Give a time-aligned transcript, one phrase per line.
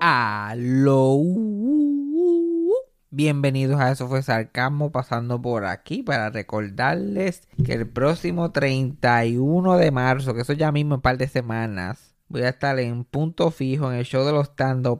[0.00, 1.20] Aló.
[3.10, 9.90] Bienvenidos a Eso fue Sarcasmo pasando por aquí para recordarles que el próximo 31 de
[9.90, 13.50] marzo, que eso ya mismo en un par de semanas, voy a estar en punto
[13.50, 14.50] fijo en el show de los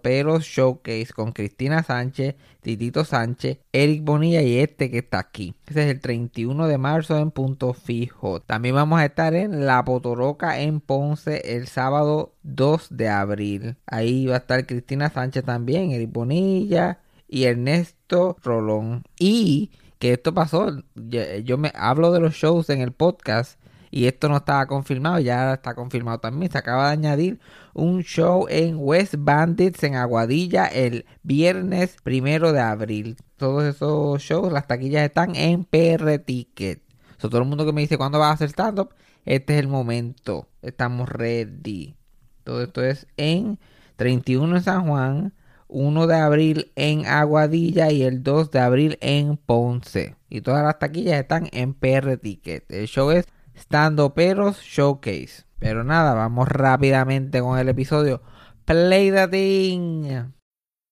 [0.02, 5.54] Peros Showcase con Cristina Sánchez, Titito Sánchez, Eric Bonilla y este que está aquí.
[5.66, 8.40] Ese es el 31 de marzo en punto fijo.
[8.40, 13.76] También vamos a estar en La Potoroca en Ponce el sábado 2 de abril.
[13.86, 19.04] Ahí va a estar Cristina Sánchez también, Eric Bonilla y Ernesto Rolón.
[19.18, 23.58] Y que esto pasó, yo me hablo de los shows en el podcast
[23.90, 26.50] y esto no estaba confirmado, ya está confirmado también.
[26.50, 27.40] Se acaba de añadir
[27.74, 33.16] un show en West Bandits en Aguadilla el viernes primero de abril.
[33.36, 36.82] Todos esos shows, las taquillas están en PR Ticket.
[37.18, 40.48] todo el mundo que me dice cuándo vas a hacer stand-up, este es el momento.
[40.62, 41.96] Estamos ready.
[42.44, 43.58] Todo esto es en
[43.96, 45.34] 31 en San Juan,
[45.68, 50.16] 1 de abril en Aguadilla y el 2 de abril en Ponce.
[50.30, 52.70] Y todas las taquillas están en PR Ticket.
[52.70, 53.26] El show es
[53.58, 55.44] Stando Peros Showcase.
[55.58, 58.22] Pero nada, vamos rápidamente con el episodio.
[58.64, 60.37] Play the thing.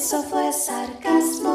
[0.00, 1.52] Eso fue sarcasmo.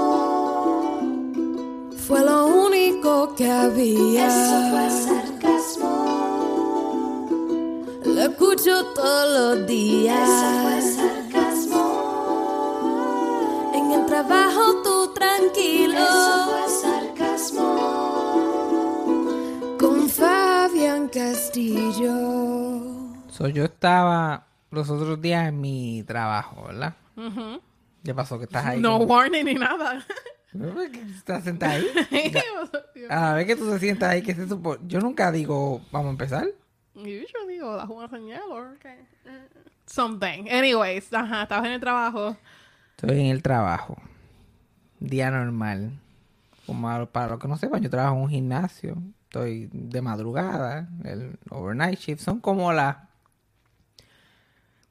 [1.98, 4.28] Fue lo único que había.
[4.28, 5.90] Eso fue sarcasmo.
[8.06, 10.30] Lo escucho todos los días.
[10.30, 11.86] Eso fue sarcasmo.
[13.74, 15.98] En el trabajo tú tranquilo.
[15.98, 17.68] Eso fue sarcasmo.
[19.80, 22.14] Con Fabián Castillo.
[23.28, 26.94] So, yo estaba los otros días en mi trabajo, ¿verdad?
[28.06, 28.38] ¿Qué pasó?
[28.38, 28.80] ¿Que estás ahí?
[28.80, 30.06] No como- warning ni nada.
[30.58, 31.86] ¿Por qué ¿Estás sentada ahí?
[33.10, 34.48] A ver que tú te sientas ahí, que se.
[34.88, 36.46] Yo nunca digo, vamos a empezar.
[36.94, 38.96] Yo digo, das una señal o qué?
[39.86, 40.48] Something.
[40.50, 42.38] Anyways, ajá, estabas en el trabajo.
[42.96, 43.98] Estoy en el trabajo.
[45.00, 46.00] Día normal.
[46.66, 48.96] Como para los que no sepan, yo trabajo en un gimnasio.
[49.24, 50.88] Estoy de madrugada.
[51.04, 52.22] El overnight shift.
[52.22, 52.96] Son como las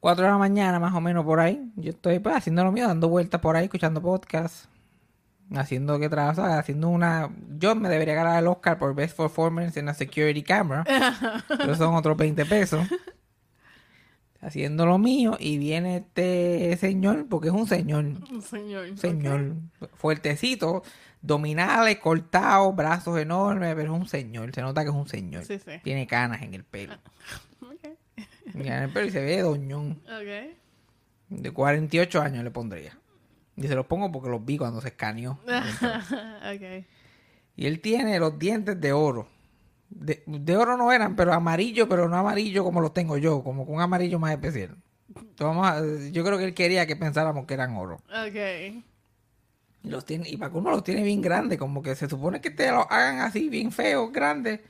[0.05, 1.73] 4 de la mañana, más o menos por ahí.
[1.77, 4.69] Yo estoy pues haciendo lo mío, dando vueltas por ahí, escuchando podcasts.
[5.55, 7.31] Haciendo que trabajo, haciendo una...
[7.59, 10.85] Yo me debería ganar el Oscar por Best Performance en la Security Camera.
[11.49, 12.87] pero son otros 20 pesos.
[14.43, 18.05] Haciendo lo mío y viene este señor, porque es un señor.
[18.05, 18.99] Un señor.
[18.99, 19.55] Señor
[19.95, 20.83] fuertecito,
[21.23, 24.55] dominales, cortados, brazos enormes, pero es un señor.
[24.55, 25.47] Se nota que es un señor.
[25.47, 25.81] Sí, sí.
[25.83, 26.93] Tiene canas en el pelo.
[28.47, 30.01] Y se ve doñón.
[30.07, 30.55] Ok.
[31.29, 32.99] De 48 años le pondría.
[33.57, 35.39] Y se los pongo porque los vi cuando se escaneó.
[35.47, 36.85] ok.
[37.57, 39.29] Y él tiene los dientes de oro.
[39.89, 43.65] De, de oro no eran, pero amarillo, pero no amarillo como los tengo yo, como
[43.65, 44.77] con un amarillo más especial.
[45.39, 47.97] Vamos a- yo creo que él quería que pensáramos que eran oro.
[48.09, 48.83] Ok.
[49.85, 52.41] Y Los tiene, y para que uno los tiene bien grandes, como que se supone
[52.41, 54.61] que te lo hagan así, bien feos, grandes.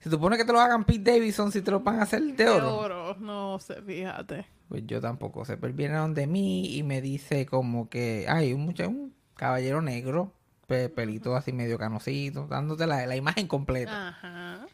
[0.00, 2.32] Se supone que te lo hagan Pete Davidson si te lo van a hacer de
[2.44, 2.76] De oro.
[2.78, 3.16] oro.
[3.18, 4.46] No sé, fíjate.
[4.68, 5.56] Pues yo tampoco sé.
[5.56, 9.82] Pero él viene donde mí y me dice como que hay un, mucha- un caballero
[9.82, 10.32] negro,
[10.66, 14.08] pe- pelito así medio canocito, dándote la, la imagen completa.
[14.08, 14.66] Ajá.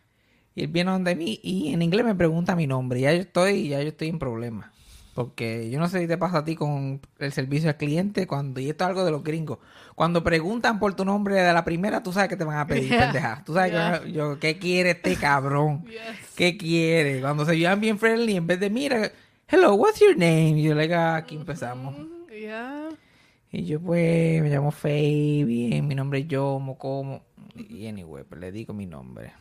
[0.54, 2.98] Y él viene donde mí y en inglés me pregunta mi nombre.
[2.98, 4.70] Y ya yo estoy, ya yo estoy en problemas.
[5.14, 8.60] Porque yo no sé si te pasa a ti con el servicio al cliente cuando,
[8.60, 9.58] y esto es algo de los gringos,
[9.94, 12.88] cuando preguntan por tu nombre de la primera, tú sabes que te van a pedir,
[12.90, 13.00] Yeah.
[13.04, 13.42] pendeja.
[13.44, 14.00] Tú sabes Yeah.
[14.02, 15.84] que yo, ¿qué quiere este cabrón?
[15.84, 16.00] Yes.
[16.34, 17.20] ¿Qué quiere?
[17.20, 19.12] Cuando se llevan bien friendly, en vez de, mira,
[19.48, 20.58] hello, what's your name?
[20.58, 21.94] Y yo le digo, "Ah, aquí empezamos.
[21.98, 22.06] Mm,
[22.40, 22.88] Yeah.
[23.54, 27.22] Y yo, pues, me llamo Fabian, mi nombre es Yomo, como.
[27.54, 29.32] Y anyway, pues le digo mi nombre.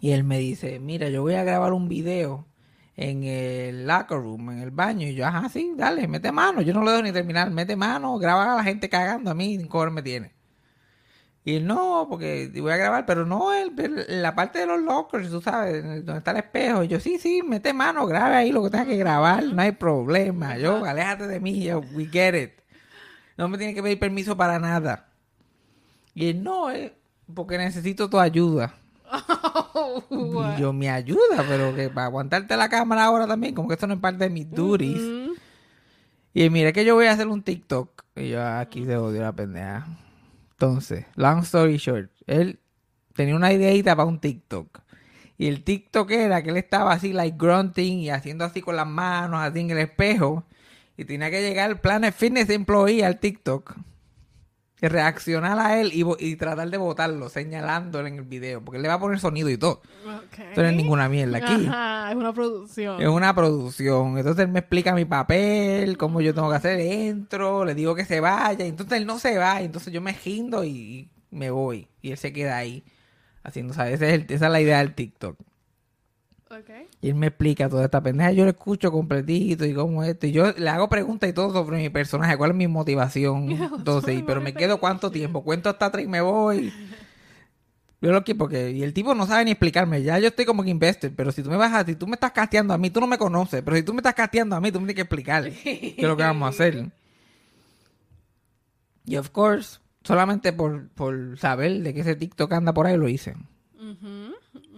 [0.00, 2.46] Y él me dice, mira, yo voy a grabar un video
[3.00, 5.06] en el locker room, en el baño.
[5.06, 6.60] Y yo, ajá, sí, dale, mete mano.
[6.62, 7.48] Yo no lo dejo ni terminar.
[7.50, 9.30] Mete mano, graba a la gente cagando.
[9.30, 10.32] A mí, cobre me tiene.
[11.44, 14.82] Y él, no, porque voy a grabar, pero no, el, el- la parte de los
[14.82, 16.82] lockers, tú sabes, donde está el espejo.
[16.82, 19.72] Y yo, sí, sí, mete mano, grabe ahí lo que tenga que grabar, no hay
[19.72, 20.58] problema.
[20.58, 22.50] Yo, aléjate de mí, yo, we get it.
[23.36, 25.06] No me tiene que pedir permiso para nada.
[26.14, 26.92] Y él, no, eh,
[27.32, 28.74] porque necesito tu ayuda.
[29.10, 30.02] Oh?
[30.56, 33.86] Y yo, mi ayuda, pero que para aguantarte la cámara ahora también, como que esto
[33.86, 35.00] no es parte de mis duties.
[35.00, 35.30] Mm.
[36.34, 38.02] Y mire que yo voy a hacer un TikTok.
[38.16, 39.86] Y yo "Ah, aquí se odio la pendeja.
[40.52, 42.58] Entonces, long story short, él
[43.14, 44.80] tenía una ideita para un TikTok.
[45.36, 48.86] Y el TikTok era que él estaba así, like grunting y haciendo así con las
[48.88, 50.44] manos, así en el espejo.
[50.96, 53.76] Y tenía que llegar el Planet Fitness Employee al TikTok.
[54.80, 58.62] Reaccionar a él y, tratar de votarlo, señalándole en el video.
[58.64, 59.82] Porque él le va a poner sonido y todo.
[60.06, 60.38] Ok.
[60.50, 61.66] Esto no es ninguna mierda aquí.
[61.66, 63.02] Ajá, es una producción.
[63.02, 64.18] Es una producción.
[64.18, 66.78] Entonces él me explica mi papel, cómo yo tengo que hacer.
[66.80, 68.64] Entro, le digo que se vaya.
[68.64, 69.60] Entonces él no se va.
[69.62, 71.88] Entonces yo me gindo y me voy.
[72.00, 72.84] Y él se queda ahí.
[73.42, 73.94] Haciendo, ¿sabes?
[73.94, 75.36] Ese es el- esa es la idea del TikTok.
[77.00, 78.32] Y él me explica toda esta pendeja.
[78.32, 80.26] Yo lo escucho completito y cómo esto.
[80.26, 82.36] Y yo le hago preguntas y todo sobre mi personaje.
[82.36, 83.50] ¿Cuál es mi motivación?
[83.78, 85.44] Entonces, pero me quedo cuánto tiempo.
[85.44, 86.72] Cuento hasta tres y me voy.
[88.00, 90.02] Yo lo que porque y el tipo no sabe ni explicarme.
[90.02, 92.14] Ya yo estoy como que invested, pero si tú me vas a, si tú me
[92.14, 94.60] estás casteando a mí, tú no me conoces, pero si tú me estás casteando a
[94.60, 96.90] mí, tú me tienes que explicar qué es lo que vamos a hacer.
[99.04, 103.08] Y of course, solamente por, por saber de que ese TikTok anda por ahí lo
[103.08, 103.34] hice.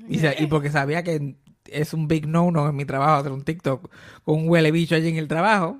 [0.08, 1.36] Y porque sabía que
[1.70, 3.90] es un big no-no en mi trabajo hacer un TikTok
[4.24, 5.78] con un huele bicho allí en el trabajo.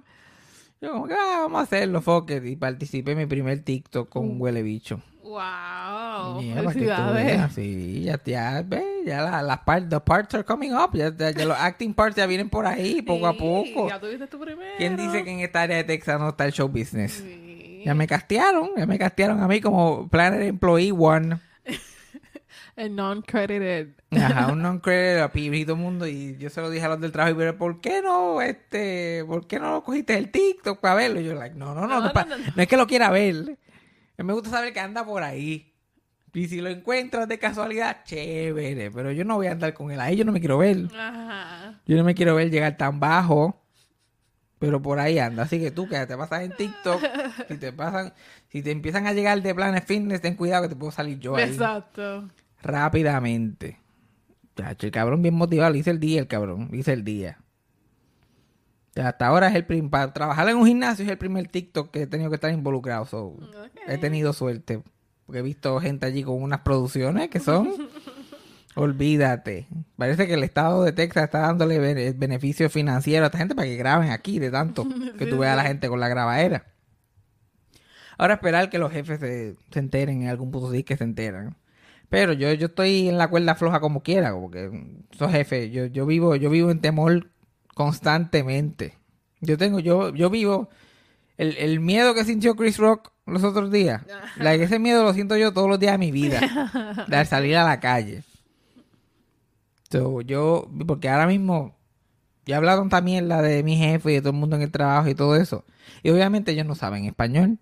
[0.80, 4.28] Yo como que ah, vamos a hacerlo, it", Y participé en mi primer TikTok con
[4.28, 5.00] un huele bicho.
[5.22, 6.40] Wow.
[6.40, 7.52] Yeah, Felicidades.
[7.54, 11.30] sí, ya, ya, ve, ya la- las partes, the parts are coming up, ya, ya-
[11.30, 13.88] ya los acting parts ya vienen por ahí, poco a poco.
[13.88, 14.72] Ya tuviste tu primero.
[14.78, 17.12] ¿Quién dice que en esta área de Texas no está el show business?
[17.24, 17.82] Sí.
[17.84, 21.38] Ya me castearon, ya me castearon a mí como Planet Employee One.
[22.80, 23.88] El non-credited.
[24.10, 27.00] Ajá, un non-credit a y todo el mundo, y yo se lo dije a los
[27.00, 30.94] del trabajo, y pero ¿por qué no, este, por qué no cogiste el TikTok para
[30.94, 31.20] verlo?
[31.20, 32.86] Y yo, like, no, no, no, No, no, pa- no, no, no es que lo
[32.86, 33.58] quiera ver,
[34.16, 35.74] me gusta saber que anda por ahí.
[36.32, 40.00] Y si lo encuentras de casualidad, chévere, pero yo no voy a andar con él
[40.00, 40.86] ahí, yo no me quiero ver.
[40.96, 41.80] Ajá.
[41.86, 43.60] Yo no me quiero ver llegar tan bajo.
[44.60, 45.44] Pero por ahí anda.
[45.44, 47.02] Así que tú que te pasas en TikTok,
[47.48, 48.12] si te pasan,
[48.48, 51.34] si te empiezan a llegar de planes fitness, ten cuidado que te puedo salir yo
[51.36, 52.28] ahí Exacto.
[52.62, 53.78] Rápidamente.
[54.56, 57.38] Chacho, el cabrón bien motivado, le hice el día el cabrón, le hice el día.
[58.96, 62.02] Hasta ahora es el prim para trabajar en un gimnasio es el primer TikTok que
[62.02, 63.06] he tenido que estar involucrado.
[63.06, 63.36] so,
[63.86, 64.82] He tenido suerte.
[65.26, 67.70] Porque he visto gente allí con unas producciones que son.
[68.74, 69.66] olvídate.
[69.96, 73.68] Parece que el estado de Texas está dándole bene- beneficio financiero a esta gente para
[73.68, 74.86] que graben aquí de tanto
[75.18, 76.66] que tú veas a la gente con la grabadera.
[78.18, 81.56] Ahora esperar que los jefes se, se enteren en algún punto sí que se enteran.
[82.10, 84.70] Pero yo, yo estoy en la cuerda floja como quiera, como que
[85.12, 87.30] esos jefes, yo, yo vivo, yo vivo en temor
[87.74, 88.98] constantemente.
[89.40, 90.68] Yo tengo, yo, yo vivo
[91.38, 94.02] el, el miedo que sintió Chris Rock los otros días.
[94.40, 96.40] Ese miedo lo siento yo todos los días de mi vida.
[97.08, 98.24] de salir a la calle.
[99.90, 101.76] So, yo, porque ahora mismo,
[102.44, 104.70] yo he hablado tanta mierda de mi jefe y de todo el mundo en el
[104.70, 105.64] trabajo y todo eso.
[106.02, 107.58] Y obviamente ellos no saben español.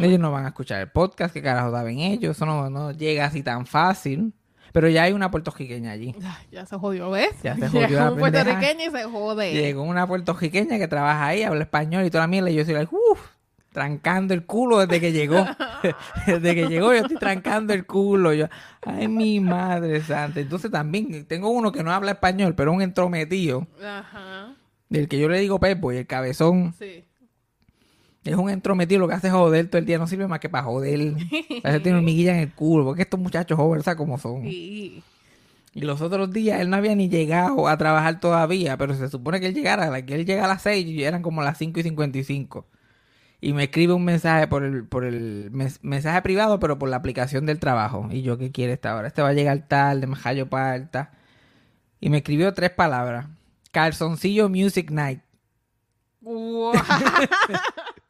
[0.00, 3.26] Ellos no van a escuchar el podcast, que carajo saben ellos, eso no, no llega
[3.26, 4.32] así tan fácil.
[4.72, 6.14] Pero ya hay una puertorriqueña allí.
[6.50, 7.30] Ya se jodió, ¿ves?
[7.42, 9.52] Ya se jodió Llegó un puertorriqueño y se jode.
[9.54, 12.50] Llegó una puertorriqueña que trabaja ahí, habla español y toda la mierda.
[12.50, 13.20] Y yo soy like, uff,
[13.72, 15.46] trancando el culo desde que llegó.
[16.26, 18.34] desde que llegó yo estoy trancando el culo.
[18.34, 18.48] Yo,
[18.82, 20.40] ay, mi madre santa.
[20.40, 24.56] Entonces también tengo uno que no habla español, pero un entrometido, Ajá.
[24.90, 26.74] del que yo le digo Pepo y el cabezón.
[26.78, 27.04] Sí.
[28.26, 30.48] Es un entrometido, lo que hace es joder todo el día, no sirve más que
[30.48, 31.00] para joder.
[31.64, 34.42] A veces tiene hormiguilla en el culo, porque estos muchachos jóvenes, ¿sabes cómo son?
[34.42, 35.02] Sí.
[35.72, 39.40] Y los otros días él no había ni llegado a trabajar todavía, pero se supone
[39.40, 41.82] que él llegara, que él llega a las 6 y eran como las 5 y
[41.82, 42.66] 55.
[43.42, 46.96] Y me escribe un mensaje por el, por el mes- mensaje privado, pero por la
[46.96, 48.08] aplicación del trabajo.
[48.10, 49.06] Y yo, ¿qué quiere esta hora?
[49.08, 51.12] Este va a llegar tarde, me hallo parta.
[52.00, 53.26] Y me escribió tres palabras.
[53.72, 55.20] Calzoncillo Music Night.
[56.22, 56.72] Wow.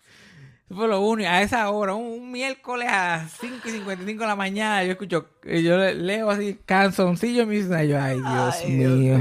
[0.67, 1.29] Eso fue lo único.
[1.31, 5.27] A esa hora, un, un miércoles a 5 y 55 de la mañana, yo escucho,
[5.45, 7.91] yo le- leo así, canzoncillo Music Night.
[7.91, 9.19] Yo, ay, Dios mío.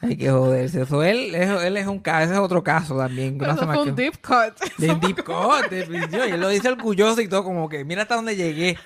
[0.00, 0.82] Hay que joderse.
[0.82, 3.38] Eso, él, eso- él es un caso, ese es otro caso también.
[3.42, 4.58] Eso fue un que- deep cut.
[4.78, 8.02] de deep cut, de- yo, y él lo dice orgulloso y todo, como que mira
[8.02, 8.78] hasta dónde llegué.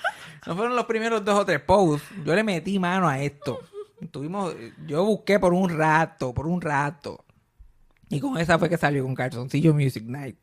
[0.46, 2.04] No fueron los primeros dos o tres posts.
[2.24, 3.60] Yo le metí mano a esto.
[4.10, 4.54] Tuvimos,
[4.86, 7.24] yo busqué por un rato, por un rato.
[8.08, 10.36] Y con esa fue que salió con Calzoncillo Music Night.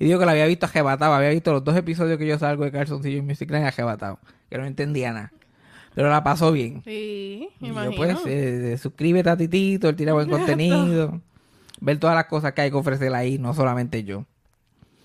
[0.00, 1.12] Y digo que la había visto ajebatado.
[1.12, 4.18] Había visto los dos episodios que yo salgo de Calzoncillo Music Night ajebatado.
[4.48, 5.32] Que no entendía nada.
[5.94, 6.82] Pero la pasó bien.
[6.84, 11.20] Sí, me Y yo, pues, eh, suscríbete a Titito, él tira buen contenido.
[11.80, 14.24] Ver todas las cosas que hay que ofrecer ahí, no solamente yo.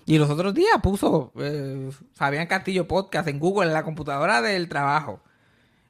[0.06, 4.68] Y los otros días puso eh, Fabián Castillo Podcast en Google, en la computadora del
[4.68, 5.20] trabajo.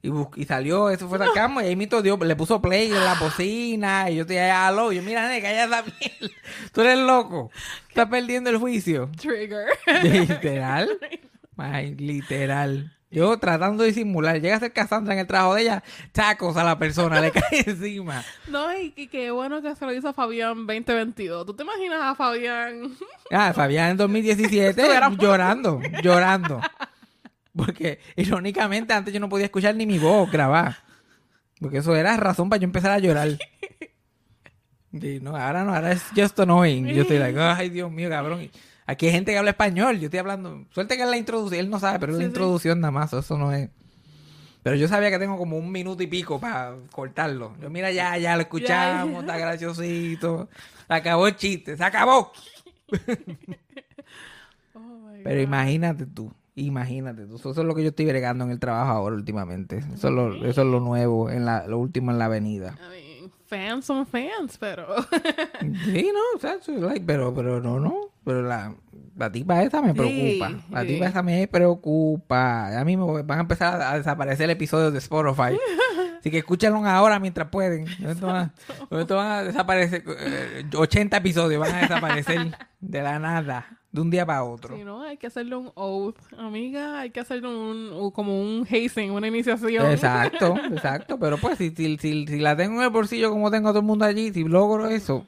[0.07, 3.15] Y, y salió, eso fue sarcasmo, y ahí mito dio, le puso play en la
[3.15, 6.37] bocina, y yo te aló, y yo, mira, nene, calla esa mierda.
[6.73, 7.51] Tú eres loco.
[7.89, 9.11] Estás perdiendo el juicio.
[9.21, 9.67] Trigger.
[10.03, 10.89] Literal.
[11.57, 12.93] Ay, literal.
[13.11, 14.39] Yo tratando de disimular.
[14.41, 15.83] Llega a ser Cassandra en el trabajo de ella,
[16.13, 18.23] tacos a la persona, le cae encima.
[18.49, 21.47] No, y, y qué bueno que se lo hizo a Fabián 2022.
[21.47, 22.95] ¿Tú te imaginas a Fabián?
[23.31, 24.83] Ah, Fabián en 2017
[25.19, 26.61] llorando, llorando.
[27.57, 30.77] Porque irónicamente antes yo no podía escuchar ni mi voz grabar.
[31.61, 33.39] Porque eso era razón para yo empezar a llorar.
[35.01, 36.87] Sí, no, ahora no, ahora es just annoying.
[36.87, 38.43] Yo estoy like, ay Dios mío, cabrón.
[38.43, 38.51] Y
[38.89, 40.65] Aquí hay gente que habla español, yo estoy hablando.
[40.71, 42.29] Suerte que es la introducción, él no sabe, pero es la Sí, sí.
[42.29, 43.69] introducción nada más, eso no es.
[44.63, 47.57] Pero yo sabía que tengo como un minuto y pico para cortarlo.
[47.61, 50.49] Yo, mira, ya, ya lo escuchamos, está graciosito.
[50.87, 52.33] Se acabó el chiste, se acabó.
[54.75, 57.37] Oh my Pero imagínate tú, imagínate tú.
[57.37, 59.79] Eso es lo que yo estoy bregando en el trabajo ahora últimamente.
[59.95, 62.77] Eso es lo, eso es lo nuevo, en la, lo último en la avenida.
[62.79, 64.87] I mean, fans son fans, pero.
[65.85, 67.95] Sí, no, o sea, so, like, pero, pero no, no.
[68.25, 68.75] Pero la,
[69.17, 70.65] la tipa esa me Sí, preocupa.
[70.71, 70.89] La sí.
[70.89, 72.79] tipa esa me preocupa.
[72.81, 75.57] A mí me van a empezar a desaparecer episodios de Spotify.
[76.19, 77.87] Así que escúchanlo ahora mientras pueden.
[78.05, 78.37] Esto van
[78.91, 80.03] a, esto van a desaparecer.
[80.19, 84.76] eh, 80 episodios van a desaparecer de la nada, de un día para otro.
[84.76, 86.19] Si no, hay que hacerle un oath.
[86.38, 89.91] Amiga, hay que hacerle un, como un hazing, una iniciación.
[89.91, 91.19] Exacto, exacto.
[91.19, 93.81] Pero pues, si, si, si, si la tengo en el bolsillo como tengo a todo
[93.81, 95.26] el mundo allí, si logro eso,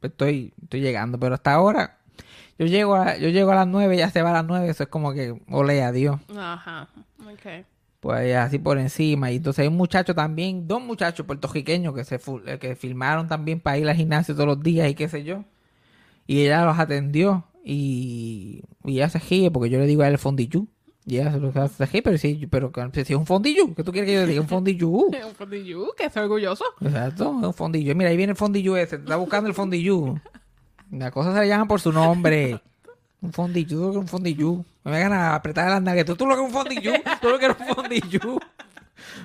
[0.00, 1.18] pues estoy, estoy llegando.
[1.18, 1.98] Pero hasta ahora,
[2.58, 4.82] yo llego a, yo llego a las nueve, ya se va a las nueve, eso
[4.82, 6.20] es como que, ole, adiós.
[6.36, 6.88] Ajá.
[7.20, 7.64] Ok.
[8.00, 9.30] Pues así por encima.
[9.30, 13.60] Y entonces hay un muchacho también, dos muchachos puertorriqueños que se eh, que filmaron también
[13.60, 15.44] para ir al gimnasio todos los días y qué sé yo.
[16.26, 20.18] Y ella los atendió y, y ella se ríe porque yo le digo a él
[20.18, 20.68] fondillú.
[21.06, 24.14] Y ella se, ríe, pero sí, pero si es un fondillú, ¿qué tú quieres que
[24.14, 24.42] yo le diga?
[24.42, 25.10] Un fondillú.
[25.26, 26.64] Un fondillo, que estoy orgulloso.
[26.80, 27.94] Exacto, es un fondillo.
[27.94, 30.20] Mira, ahí viene el fondillo ese, está buscando el fondillo.
[30.90, 32.60] La cosa se le llama por su nombre.
[33.22, 34.64] Un fondillo, tú lo que es un fondillo.
[34.84, 36.04] Me vengan a apretar las nalgas.
[36.04, 38.38] Tú, tú lo que es un fondillo, tú lo que eres un fondillo.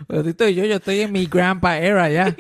[0.08, 2.36] Pero tú estoy yo, yo estoy en mi grandpa era ya.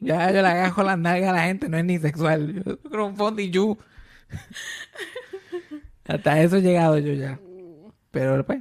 [0.00, 2.62] Ya yo le agajo las nalgas a la gente, no es ni sexual.
[2.64, 3.78] Yo creo un fondillo.
[6.06, 7.38] Hasta eso he llegado yo ya.
[8.10, 8.60] Pero pues,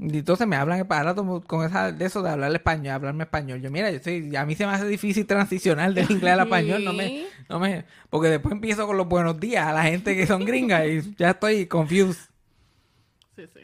[0.00, 3.60] entonces me hablan para rato con esa de eso de hablar español, hablarme español.
[3.60, 6.84] Yo, mira, yo estoy, a mí se me hace difícil transicionar del inglés al español,
[6.84, 10.26] no me, no me, porque después empiezo con los buenos días a la gente que
[10.26, 12.30] son gringas y ya estoy confused.
[13.36, 13.60] Sí, sí.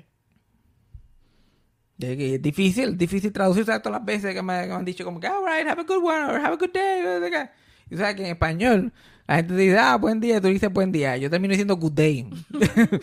[1.98, 3.82] Es difícil, difícil traducir ¿sabes?
[3.82, 6.04] todas las veces que me, que me han dicho como que, alright, have a good
[6.04, 7.48] one, or have a good day.
[7.90, 8.92] Y sabes que en español
[9.26, 11.16] la gente dice, ah, buen día, tú dices buen día.
[11.16, 12.28] Yo termino diciendo good day.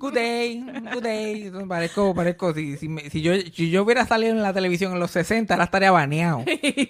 [0.00, 1.42] Good day, good day.
[1.46, 4.92] Entonces, parezco, parezco, si, si, me- si yo, si yo hubiera salido en la televisión
[4.92, 6.44] en los 60, ahora estaría baneado.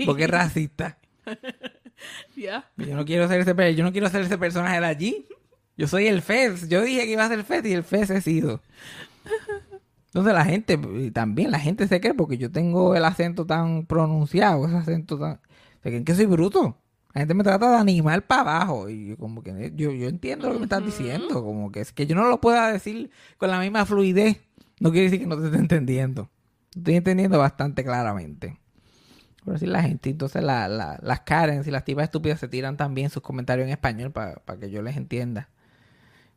[0.04, 0.98] Porque es racista.
[2.36, 2.70] Ya.
[2.76, 5.26] Yo no quiero ser ese, yo no quiero ser ese personaje de allí.
[5.78, 6.68] Yo soy el FES.
[6.68, 8.60] Yo dije que iba a ser FES y el FES he sido.
[10.08, 10.78] Entonces la gente,
[11.12, 15.40] también la gente se cree porque yo tengo el acento tan pronunciado, ese acento tan...
[15.82, 16.76] Se creen que soy bruto.
[17.14, 20.46] La gente me trata de animal para abajo y yo como que yo, yo entiendo
[20.48, 23.50] lo que me estás diciendo, como que es que yo no lo pueda decir con
[23.50, 24.38] la misma fluidez.
[24.80, 26.30] No quiere decir que no te esté entendiendo.
[26.76, 28.58] Estoy entendiendo bastante claramente.
[29.44, 32.76] Por así la gente, entonces la, la- las Karens y las tipas estúpidas se tiran
[32.76, 35.48] también sus comentarios en español para que yo les entienda.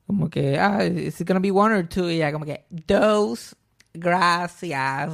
[0.08, 2.10] Como que, ah, it's gonna be one or two.
[2.10, 3.56] Y ella como que, dos,
[3.94, 5.14] gracias.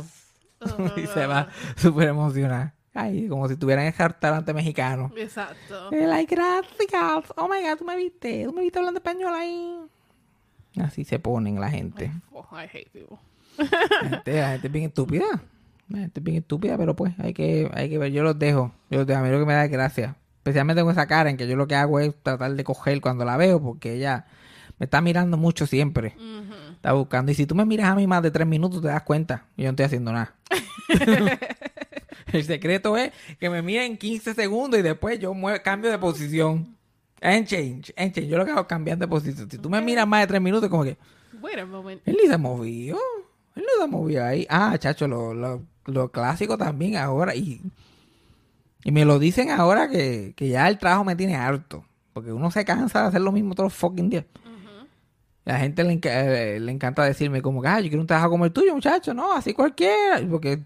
[0.97, 2.73] y se va súper emocionada.
[2.99, 5.11] Ay, como si estuvieran en el restaurante mexicano.
[5.15, 5.91] Exacto.
[5.91, 7.31] Eh, like, gracias.
[7.35, 8.45] Oh my God, tú me viste.
[8.45, 9.77] Tú me viste hablando español ahí.
[10.81, 12.11] Así se ponen la gente.
[12.31, 13.17] Oh, I hate people.
[13.57, 15.25] La gente, la gente es bien estúpida.
[15.89, 18.11] La gente es bien estúpida, pero pues hay que, hay que ver.
[18.11, 18.71] Yo los dejo.
[18.89, 19.19] Yo los dejo.
[19.19, 20.15] A mí lo que me da es gracia.
[20.37, 23.25] Especialmente con esa cara en que yo lo que hago es tratar de coger cuando
[23.25, 24.25] la veo porque ella
[24.79, 26.15] me está mirando mucho siempre.
[26.73, 27.31] Está buscando.
[27.31, 29.45] Y si tú me miras a mí más de tres minutos te das cuenta.
[29.55, 30.33] Yo no estoy haciendo nada.
[32.33, 36.75] El secreto es que me miren 15 segundos y después yo mue- cambio de posición.
[37.19, 38.27] En change, en change.
[38.29, 39.49] Yo lo que hago es cambiar de posición.
[39.49, 40.97] Si tú me miras más de tres minutos, como que...
[41.41, 42.01] Wait a moment.
[42.05, 42.97] Él ni se movió.
[43.55, 44.45] Él no se movió ahí.
[44.49, 47.33] Ah, chacho, lo, lo, lo clásico también ahora.
[47.35, 47.61] Y,
[48.83, 51.83] y me lo dicen ahora que, que ya el trabajo me tiene harto.
[52.13, 54.25] Porque uno se cansa de hacer lo mismo todos los fucking días.
[55.45, 58.45] La gente le, eh, le encanta decirme como que, ah, yo quiero un trabajo como
[58.45, 59.13] el tuyo, muchacho.
[59.13, 60.19] No, así cualquiera.
[60.29, 60.59] Porque,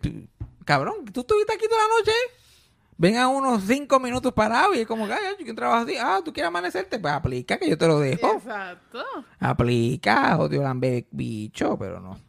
[0.66, 2.12] cabrón, tú estuviste aquí toda la noche.
[2.98, 5.84] Ven a unos cinco minutos parados y es como que, ah, yo quiero un trabajo
[5.86, 5.96] así.
[6.00, 7.00] Ah, tú quieres amanecerte.
[7.00, 8.34] Pues aplica que yo te lo dejo.
[8.34, 9.04] Exacto.
[9.40, 12.20] Aplica, odio lambe bicho, pero no.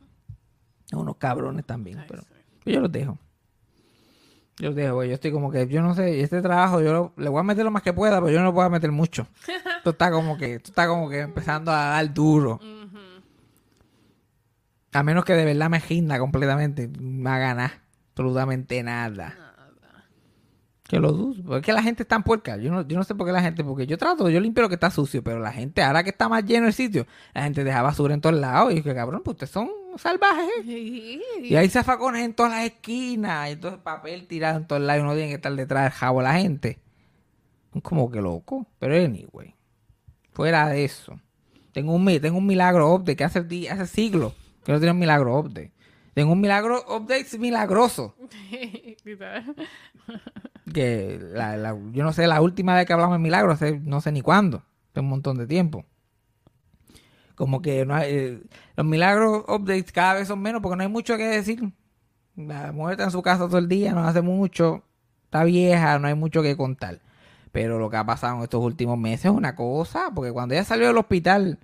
[0.92, 2.72] Unos cabrones también, Ay, pero sí.
[2.72, 3.18] yo los dejo.
[4.58, 7.28] Yo dije, güey, yo estoy como que, yo no sé, este trabajo yo lo- le
[7.28, 9.26] voy a meter lo más que pueda, pero yo no voy a meter mucho.
[9.78, 12.60] Esto está como que, esto está como que empezando a dar duro.
[14.92, 17.81] A menos que de verdad me ginda completamente, me va a ganar
[18.12, 19.34] absolutamente nada.
[20.88, 22.58] Que lo dudo, porque es que la gente está en puerca.
[22.58, 24.68] Yo no, yo no sé por qué la gente, porque yo trato, yo limpio lo
[24.68, 27.64] que está sucio, pero la gente, ahora que está más lleno el sitio, la gente
[27.64, 28.74] deja basura en todos lados.
[28.74, 30.50] Y que cabrón, pues ustedes son salvajes.
[30.66, 31.22] Sí.
[31.40, 35.04] Y hay zafacones en todas las esquinas, y entonces papel tirado en todos lados, y
[35.04, 36.78] uno tiene que estar detrás del jabo de la gente.
[37.82, 38.66] Como que loco.
[38.78, 39.54] Pero anyway,
[40.32, 41.18] fuera de eso,
[41.72, 43.38] tengo un, tengo un milagro update que hace,
[43.70, 45.72] hace siglos que no tiene un milagro update.
[46.14, 48.14] Tengo un milagro update milagroso.
[50.72, 54.00] Que la, la- yo no sé, la última vez que hablamos de milagro, hace no
[54.00, 55.84] sé ni cuándo, hace un montón de tiempo.
[57.34, 58.42] Como que no hay- eh,
[58.76, 61.72] los milagros updates cada vez son menos porque no hay mucho que decir.
[62.36, 64.82] La mujer está en su casa todo el día, no hace mucho,
[65.24, 67.00] está vieja, no hay mucho que contar.
[67.50, 70.64] Pero lo que ha pasado en estos últimos meses es una cosa, porque cuando ella
[70.64, 71.58] salió del hospital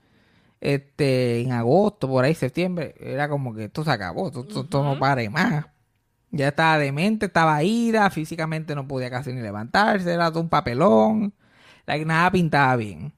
[0.60, 4.82] este en agosto, por ahí, septiembre, era como que esto se acabó, esto, esto- esto
[4.84, 5.66] no pare más.
[6.30, 11.34] Ya estaba demente, estaba ida, físicamente no podía casi ni levantarse, era todo un papelón,
[11.86, 13.14] like, nada pintaba bien.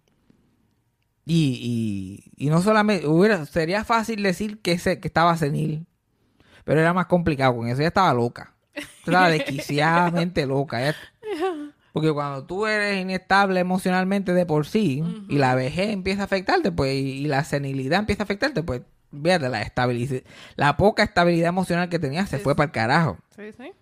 [1.26, 5.87] Y, y, y no solamente, hubiera, sería fácil decir que, se, que estaba senil,
[6.64, 8.56] pero era más complicado con eso, ella estaba loca,
[9.04, 10.82] estaba desquiciadamente loca.
[10.82, 10.97] ella-
[12.00, 16.73] porque cuando tú eres inestable emocionalmente de por sí y la vejez empieza a afectarte,
[16.73, 18.80] pues, y, la senilidad empieza a afectarte, pues,
[19.12, 20.23] fíjate, la estabilidad,
[20.57, 23.19] la poca estabilidad emocional que tenías se fue para el carajo.
[23.37, 23.73] Sí, sí.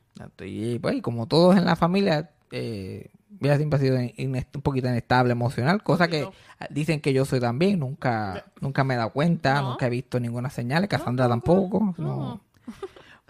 [0.45, 4.89] Y pues, y como todos en la familia, eh, ella siempre ha sido un poquito
[4.89, 6.29] inestable emocional, cosa que
[6.71, 9.71] dicen que yo soy también, nunca, nunca me he dado cuenta, No.
[9.71, 11.95] nunca he visto ninguna señal, Cassandra tampoco.
[11.99, 12.17] no.
[12.17, 12.41] no.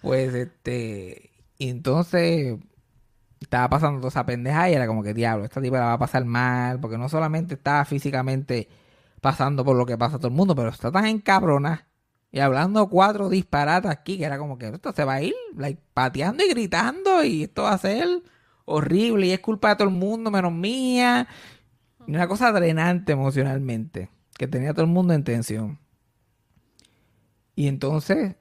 [0.00, 2.56] Pues este, y entonces
[3.40, 5.98] estaba pasando toda esa pendeja y era como que diablo, esta tipa la va a
[5.98, 8.68] pasar mal, porque no solamente está físicamente
[9.20, 11.88] pasando por lo que pasa todo el mundo, pero está tan encabrona
[12.30, 15.80] y hablando cuatro disparatas aquí que era como que esto se va a ir like,
[15.94, 18.06] pateando y gritando y esto va a ser
[18.66, 21.26] horrible y es culpa de todo el mundo menos mía.
[22.06, 25.78] Una cosa drenante emocionalmente que tenía todo el mundo en tensión.
[27.54, 28.36] Y entonces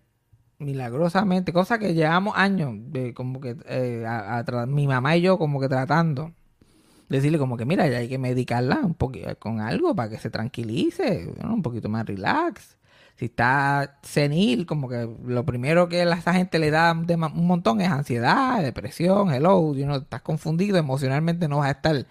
[0.59, 5.59] milagrosamente, cosa que llevamos años, de como que eh, a- mi mamá y yo como
[5.59, 6.31] que tratando,
[7.09, 10.29] decirle como que mira, ya hay que medicarla un poquito con algo para que se
[10.29, 11.53] tranquilice, ¿no?
[11.53, 12.75] un poquito más relax.
[13.15, 17.47] Si está senil, como que lo primero que a esa gente le da de un
[17.47, 22.05] montón es ansiedad, depresión, hello, you know, estás confundido emocionalmente, no vas a estar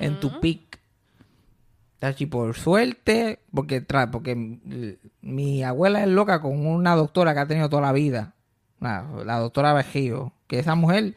[0.00, 0.78] en tu peak.
[2.18, 4.58] Y por suerte, porque, porque
[5.20, 8.34] mi abuela es loca con una doctora que ha tenido toda la vida,
[8.80, 11.14] la, doctora Vejío, que esa mujer,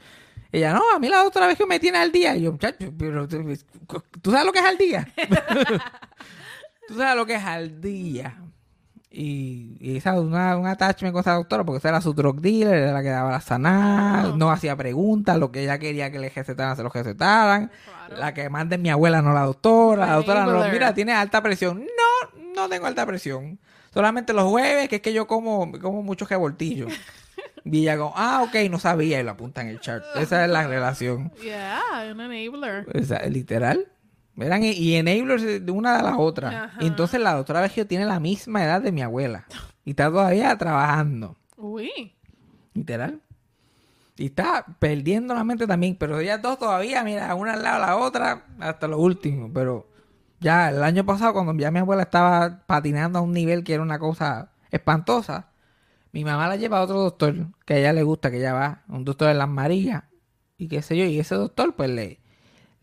[0.51, 2.35] ella, no, a mí la doctora Vejío me tiene al día.
[2.35, 5.07] Yo, muchacho, pero ¿tú sabes lo que es al día?
[6.87, 8.37] tú sabes lo que es al día.
[9.17, 12.75] Y, y esa, una, un attachment con esa doctora, porque esa era su drug dealer,
[12.75, 16.28] era la que daba la sanar, no hacía preguntas, lo que ella quería que le
[16.28, 17.71] recetaran, se lo recetaran.
[18.10, 20.06] La que mande mi abuela, no la doctora.
[20.06, 21.80] La doctora no mira, tiene alta presión.
[21.86, 23.58] No, no tengo alta presión.
[23.93, 26.88] Solamente los jueves, que es que yo como, como mucho revoltillo.
[27.67, 30.04] Y ella como, ah, ok, no sabía, y lo apunta en el chart.
[30.17, 31.32] Esa es la relación.
[31.41, 32.86] Yeah, un enabler.
[32.93, 33.88] O sea, literal.
[34.37, 36.65] Eran y- enablers de una de la otra.
[36.65, 36.77] Ajá.
[36.83, 39.45] Y entonces la doctora Veggio tiene la misma edad de mi abuela.
[39.85, 41.35] Y está todavía trabajando.
[41.57, 42.13] Uy.
[42.73, 43.21] Literal.
[44.17, 45.95] Y está perdiendo la mente también.
[45.97, 49.51] Pero ellas dos todavía, mira, una al lado de la otra, hasta lo último.
[49.53, 49.87] Pero
[50.39, 53.83] ya el año pasado, cuando ya mi abuela estaba patinando a un nivel que era
[53.83, 55.47] una cosa espantosa,
[56.11, 58.83] mi mamá la lleva a otro doctor que a ella le gusta, que ella va,
[58.87, 60.03] un doctor en Las Marías.
[60.57, 62.19] Y qué sé yo, y ese doctor pues le,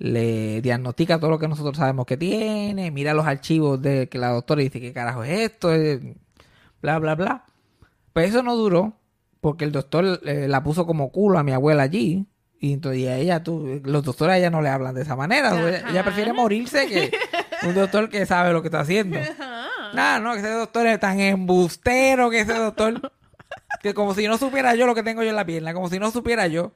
[0.02, 4.30] le diagnostica todo lo que nosotros sabemos que tiene, mira los archivos de que la
[4.30, 6.16] doctora dice qué carajo es esto, eh,
[6.80, 7.44] bla, bla, bla.
[8.12, 8.94] Pues eso no duró,
[9.40, 12.26] porque el doctor eh, la puso como culo a mi abuela allí.
[12.58, 15.14] Y entonces y a ella, tú, los doctores a ella no le hablan de esa
[15.14, 15.56] manera.
[15.56, 17.12] Ella, ella prefiere morirse que
[17.66, 19.18] un doctor que sabe lo que está haciendo.
[19.94, 23.12] No, no, que ese doctor es tan embustero que ese doctor.
[23.82, 25.98] Que como si no supiera yo lo que tengo yo en la pierna, como si
[25.98, 26.72] no supiera yo.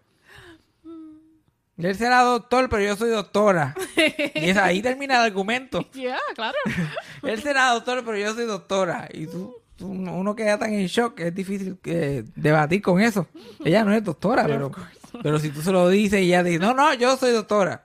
[1.78, 3.74] Él será doctor, pero yo soy doctora.
[4.34, 5.84] Y es ahí termina el argumento.
[5.94, 6.56] Yeah, claro.
[7.22, 9.08] Él será doctor, pero yo soy doctora.
[9.12, 13.26] Y tú, tú- uno queda tan en shock que es difícil eh, debatir con eso.
[13.64, 14.70] Ella no es doctora, pero,
[15.22, 17.84] pero si tú se lo dices y ella dice, no, no, yo soy doctora.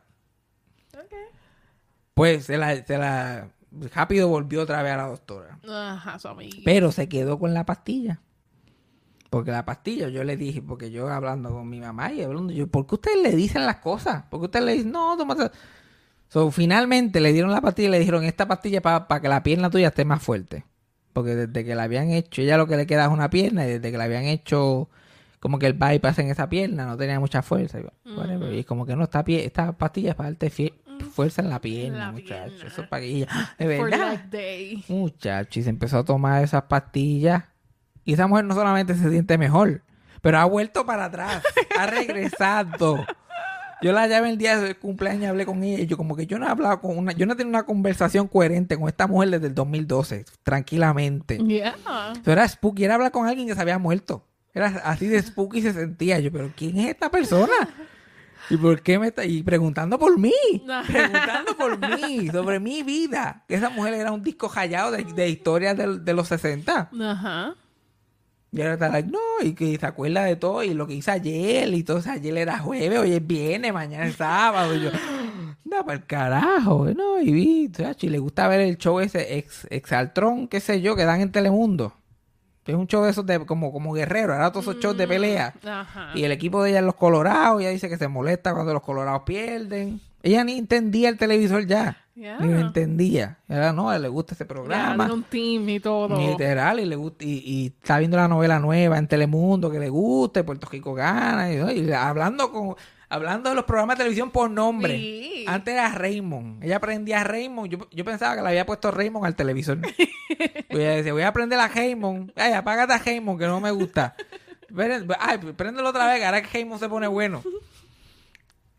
[2.13, 3.49] Pues se la, se la
[3.93, 5.59] rápido volvió otra vez a la doctora.
[5.67, 6.57] Ajá, su amiga.
[6.65, 8.19] Pero se quedó con la pastilla.
[9.31, 12.67] Porque la pastilla, yo le dije, porque yo hablando con mi mamá y hablando, yo,
[12.67, 14.23] ¿por qué ustedes le dicen las cosas?
[14.29, 15.49] ¿Por qué ustedes le dicen, no, tómate?
[16.27, 19.69] So, finalmente le dieron la pastilla y le dijeron, esta pastilla para que la pierna
[19.69, 20.65] tuya esté más fuerte.
[21.13, 23.69] Porque desde que la habían hecho, ella lo que le queda es una pierna y
[23.71, 24.89] desde que la habían hecho
[25.39, 27.79] como que el bypass en esa pierna no tenía mucha fuerza.
[27.79, 28.53] Y, whatever.
[28.53, 30.73] Y como que no, esta, pie, esta pastilla es para darte fie-
[31.09, 32.51] fuerza en la pierna, la muchacho.
[32.51, 32.67] pierna.
[32.67, 33.27] Eso es para que ella...
[33.57, 34.25] De verdad.
[34.89, 37.43] Muchacho, y se empezó a tomar esas pastillas.
[38.05, 39.83] Y esa mujer no solamente se siente mejor,
[40.21, 41.43] pero ha vuelto para atrás.
[41.77, 43.05] ha regresado.
[43.81, 45.81] Yo la llamé el día del cumpleaños y hablé con ella.
[45.81, 47.13] Y yo, como que yo no he hablado con una.
[47.13, 51.39] Yo no he tenido una conversación coherente con esta mujer desde el 2012, tranquilamente.
[51.39, 51.75] Yeah.
[52.21, 52.83] Eso era spooky.
[52.83, 54.23] Era hablar con alguien que se había muerto.
[54.53, 56.19] Era así de spooky se sentía.
[56.19, 57.53] Yo, pero ¿quién es esta persona?
[58.51, 59.25] ¿Y por qué me está.?
[59.25, 60.33] Y preguntando por mí.
[60.87, 63.45] Preguntando por mí, sobre mi vida.
[63.47, 66.89] Que esa mujer era un disco rayado de, de historias de, los 60.
[67.01, 67.55] Ajá.
[68.53, 70.63] Y ahora está like, no, y que se acuerda de todo.
[70.63, 71.73] Y lo que hice ayer.
[71.73, 71.97] Y todo.
[71.97, 74.75] o sea, ayer era jueves, hoy es viernes, mañana es sábado.
[74.75, 74.89] Y yo,
[75.65, 76.85] anda para el carajo.
[76.93, 77.21] ¿no?
[77.21, 81.05] Y vi, y le gusta ver el show ese, ex, Exaltron, qué sé yo, que
[81.05, 81.93] dan en Telemundo.
[82.65, 84.35] Es un show de esos de, como, como guerrero.
[84.35, 85.53] Era todos esos shows de pelea.
[85.63, 86.11] Ajá.
[86.13, 87.61] Y el equipo de ella es los Colorados.
[87.61, 90.01] Ella dice que se molesta cuando los Colorados pierden.
[90.23, 91.97] Ella ni entendía el televisor ya.
[92.13, 92.39] Yeah.
[92.39, 93.37] Ni lo entendía.
[93.47, 95.05] Ella no, a él le gusta ese Yeah, programa.
[95.05, 96.15] tiene un team y todo.
[96.17, 99.89] Literal, y le gusta, y, y está viendo la novela nueva en Telemundo que le
[99.89, 102.75] gusta, y Puerto Rico gana, y, hablando con,
[103.09, 104.95] hablando de los programas de televisión por nombre.
[104.97, 105.45] Sí.
[105.47, 106.63] Antes era Raymond.
[106.63, 107.69] Ella aprendía a Raymond.
[107.71, 109.79] Yo, yo pensaba que le había puesto Raymond al televisor.
[110.69, 112.33] Voy a decir, voy a aprender a Raymond.
[112.35, 114.15] Ay, apágate a Raymond, que no me gusta.
[115.19, 117.41] Ay, préndelo otra vez, que ahora que Raymond se pone bueno.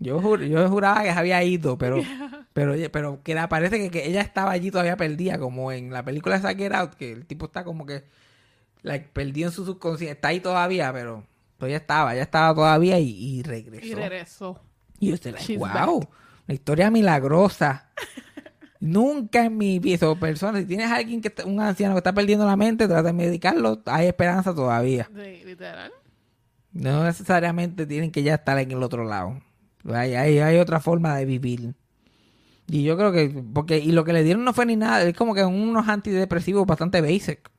[0.02, 1.96] Yo, jur- yo juraba que se había ido, pero,
[2.52, 6.02] pero, pero que la- parece que, que ella estaba allí todavía perdida, como en la
[6.04, 8.04] película de Get Out, que el tipo está como que
[8.82, 10.12] like, perdido en su subconsciente.
[10.14, 11.24] Está ahí todavía, pero,
[11.58, 13.86] pero ella estaba, ella estaba todavía y, y regresó.
[13.86, 14.60] Y regresó.
[14.98, 15.98] Y yo estoy like, wow,
[16.46, 17.90] una historia milagrosa.
[18.80, 21.98] Nunca en mi vida, o persona, si tienes a alguien que está- un anciano que
[21.98, 25.08] está perdiendo la mente, trata de medicarlo, hay esperanza todavía.
[25.14, 25.92] Sí, literal.
[26.72, 29.40] No necesariamente tienen que ya estar en el otro lado.
[29.88, 31.74] Hay, hay, hay otra forma de vivir.
[32.68, 35.16] Y yo creo que, porque, y lo que le dieron no fue ni nada, es
[35.16, 37.50] como que unos antidepresivos bastante basic.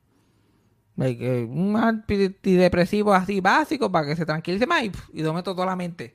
[0.96, 5.66] Like, eh, un antidepresivo así básico para que se tranquilice más y, y momento toda
[5.66, 6.14] la mente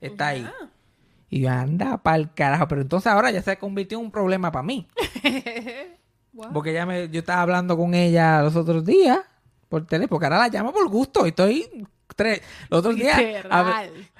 [0.00, 0.46] está ahí.
[1.28, 2.68] Y yo, anda pa'l carajo.
[2.68, 4.88] Pero entonces ahora ya se convirtió en un problema para mí.
[6.34, 6.52] Wow.
[6.52, 9.20] Porque ella me, yo estaba hablando con ella los otros días
[9.68, 11.24] por teléfono, porque ahora la llamo por gusto.
[11.26, 11.86] Y estoy
[12.16, 12.40] tres,
[12.70, 13.16] los otros días.
[13.50, 13.62] A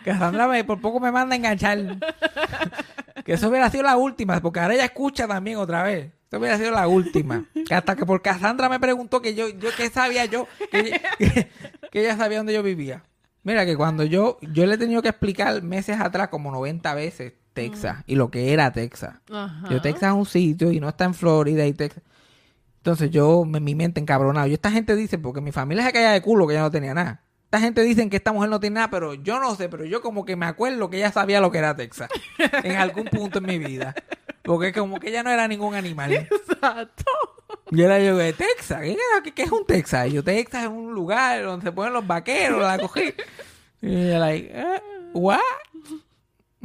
[0.04, 1.78] Cassandra me, por poco me manda a enganchar.
[3.24, 6.12] que eso hubiera sido la última, porque ahora ella escucha también otra vez.
[6.28, 7.44] Eso hubiera sido la última.
[7.70, 11.48] Hasta que por Cassandra me preguntó que yo, yo qué sabía yo, que, que-
[11.90, 13.04] que ella sabía dónde yo vivía.
[13.44, 17.34] Mira que cuando yo, yo le he tenido que explicar meses atrás como 90 veces
[17.52, 19.16] Texas y lo que era Texas.
[19.70, 22.02] Yo Texas es un sitio y no está en Florida y Texas.
[22.78, 24.46] Entonces yo, mi mente encabronado.
[24.46, 26.94] Yo esta gente dice, porque mi familia se caía de culo que ella no tenía
[26.94, 27.22] nada.
[27.54, 30.00] Esta gente dicen que esta mujer no tiene nada, pero yo no sé, pero yo
[30.02, 32.08] como que me acuerdo que ella sabía lo que era Texas.
[32.64, 33.94] en algún punto en mi vida.
[34.42, 36.12] Porque como que ella no era ningún animal.
[36.12, 37.04] Exacto.
[37.70, 38.80] Y era yo de Texas.
[38.82, 40.08] ¿Qué, qué- qué es un Texas?
[40.08, 43.14] Y yo, Texas es un lugar donde se ponen los vaqueros, la cogí.
[43.80, 44.80] Y ella, like, eh,
[45.12, 45.38] what?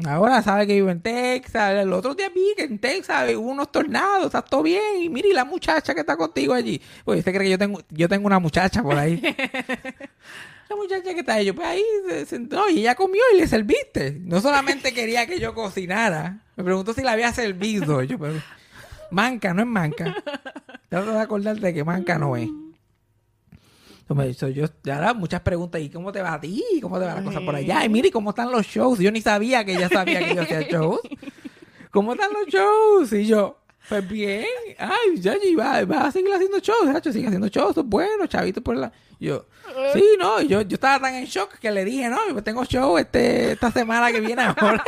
[0.06, 1.73] Ahora sabe que vivo en Texas.
[1.73, 5.04] El otro día vi que en Texas hubo unos tornados, está todo bien.
[5.04, 6.82] Y mire, y la muchacha que está contigo allí.
[7.06, 9.21] Pues usted cree que yo tengo, yo tengo una muchacha por ahí.
[10.69, 13.47] La muchacha que está ahí, yo, pues ahí se sentó y ella comió y le
[13.47, 14.19] serviste.
[14.21, 18.03] No solamente quería que yo cocinara, me preguntó si la había servido.
[18.03, 18.36] Yo, pero,
[19.10, 20.15] manca, no es manca.
[20.89, 22.49] Trata de acordarte que manca no es.
[24.08, 26.63] Yo me- so, yo, ahora muchas preguntas, ¿y cómo te va a ti?
[26.82, 27.84] ¿Cómo te va la cosa por allá?
[27.86, 28.99] Y mire, ¿cómo están los shows?
[28.99, 30.99] Yo ni sabía que ella sabía que yo hacía shows.
[31.91, 33.13] ¿Cómo están los shows?
[33.13, 34.45] Y yo, pues bien.
[34.78, 38.78] Ay, ya, va, va a seguir haciendo shows, Nacho, sigue haciendo shows, bueno, chavito por
[38.78, 38.91] la...
[39.19, 39.47] Yo,
[39.91, 42.97] sí, no, yo, yo estaba tan en shock que le dije, no, yo tengo show
[42.97, 44.82] este, esta semana que viene ahora.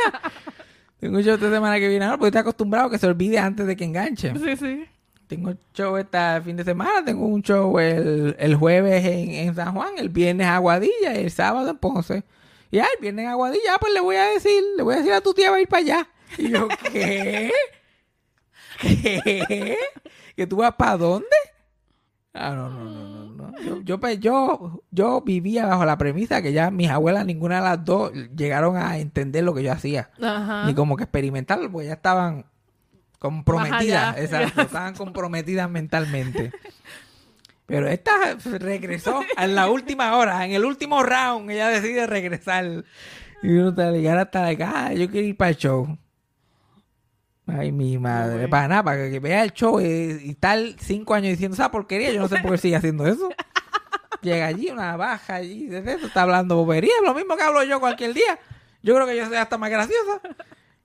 [1.00, 3.66] tengo show esta semana que viene ahora, porque estoy acostumbrado a que se olvide antes
[3.66, 4.32] de que enganche.
[4.38, 4.86] Sí, sí.
[5.26, 9.74] Tengo show este fin de semana, tengo un show el, el jueves en, en San
[9.74, 12.22] Juan, el viernes Aguadilla y el sábado en Ponce.
[12.70, 15.12] Y ah, el viernes Aguadilla, ah, pues le voy a decir, le voy a decir
[15.12, 16.08] a tu tía va a ir para allá.
[16.38, 17.52] Y yo, ¿qué?
[18.82, 19.76] ¿Qué?
[20.36, 21.26] ¿Que tú vas para dónde?
[22.34, 23.50] Ah, no, no, no, no.
[23.50, 23.58] no.
[23.62, 27.62] Yo, yo, pues, yo, yo vivía bajo la premisa que ya mis abuelas, ninguna de
[27.62, 30.64] las dos, llegaron a entender lo que yo hacía Ajá.
[30.66, 32.46] ni como que experimentarlo, porque ya estaban
[33.18, 36.52] comprometidas, exacto, estaban comprometidas mentalmente.
[37.66, 38.12] Pero esta
[38.58, 42.84] regresó en la última hora, en el último round, ella decide regresar.
[43.42, 45.98] Y uno está y ahora está like, ah, yo quiero ir para el show.
[47.58, 48.34] Ay, mi madre.
[48.34, 48.50] bueno.
[48.50, 52.12] Para nada, para que vea el show eh, y, tal cinco años diciendo esa porquería.
[52.12, 53.28] Yo no sé por qué sigue haciendo eso.
[54.22, 56.92] Llega allí, una baja allí, de eso está hablando bobería.
[57.04, 58.38] Lo mismo que hablo yo cualquier día.
[58.82, 60.20] Yo creo que yo soy hasta más graciosa.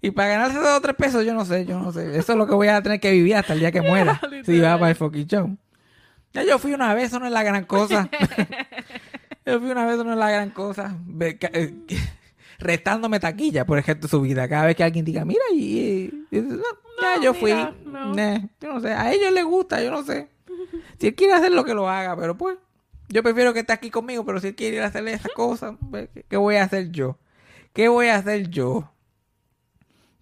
[0.02, 2.18] Y para ganarse dos o tres pesos, yo no sé, yo no sé.
[2.18, 4.20] Eso es lo que voy a tener que vivir hasta el día que muera.
[4.44, 5.58] si va para el fucking show.
[6.34, 8.10] Ya yo fui una vez, eso no es la gran cosa.
[9.46, 10.96] yo fui una vez, eso no es la gran cosa.
[12.60, 14.48] Restándome taquilla por ejemplo su vida.
[14.48, 16.58] Cada vez que alguien diga, mira, y, y- no,
[17.02, 17.52] ya No, yo fui.
[17.54, 18.14] mira, no.
[18.16, 18.94] Nah, yo no sé.
[18.94, 20.30] A ellos les gusta, yo no sé.
[21.00, 22.58] Si él quiere hacer lo que lo haga, pero pues.
[23.10, 25.76] Yo prefiero que esté aquí conmigo, pero si él quiere ir a hacerle esas cosas,
[25.92, 27.18] pues, ¿qué, voy a hacer yo?
[27.72, 28.92] ¿Qué voy a hacer yo?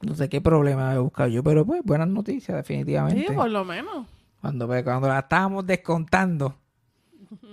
[0.01, 3.25] No sé qué problema he buscado yo, pero pues buenas noticias, definitivamente.
[3.27, 4.05] Sí, por lo menos.
[4.39, 6.55] Cuando, pues, cuando la estábamos descontando.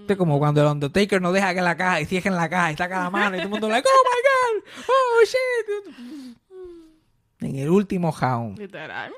[0.07, 2.73] Es como cuando el Undertaker no deja que la caja y cierra en la caja
[2.73, 4.21] y saca la mano y todo el mundo like, oh my
[4.88, 6.37] oh shit.
[7.40, 8.59] En el último round.
[8.59, 9.12] Literal.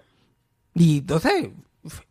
[0.75, 1.51] Y entonces,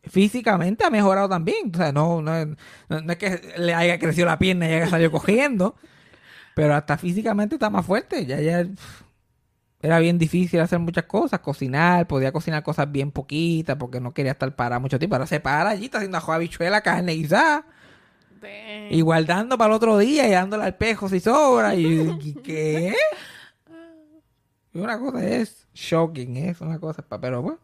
[0.04, 1.72] físicamente ha mejorado también.
[1.74, 2.48] O sea, no, no, es-
[2.90, 5.76] no- es que le haya crecido la pierna y haya salido cogiendo.
[6.56, 8.26] Pero hasta físicamente está más fuerte.
[8.28, 8.68] Ya, ya
[9.82, 11.40] era bien difícil hacer muchas cosas.
[11.40, 15.16] Cocinar, podía cocinar cosas bien poquitas porque no quería estar parado mucho tiempo.
[15.16, 17.66] Ahora se para allí, está haciendo ajo habichuela, carne guisada.
[18.44, 18.92] Damn.
[18.94, 21.74] Y guardando para el otro día y dándole al pejo si sobra.
[21.76, 21.86] ¿Y,
[22.22, 22.96] y qué?
[24.74, 27.60] Y una cosa es shocking, es una cosa, pero bueno.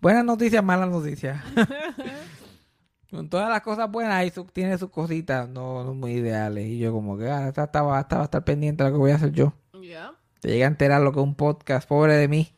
[0.00, 1.40] Buenas noticias, malas noticias.
[3.10, 6.66] Con todas las cosas buenas, ahí su- tiene sus cositas no, no muy ideales.
[6.66, 8.96] Y yo como que, ah, esta, esta va, esta va a estar pendiente de lo
[8.96, 9.52] que voy a hacer yo.
[9.80, 10.14] Yeah.
[10.40, 12.52] Te llega a enterar lo que es un podcast, pobre de mí.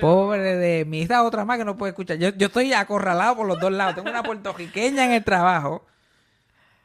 [0.00, 1.02] Pobre de mí.
[1.02, 2.18] Esta otra más que no puede escuchar.
[2.18, 3.94] Yo, yo estoy acorralado por los dos lados.
[3.94, 5.86] Tengo una puertorriqueña en el trabajo.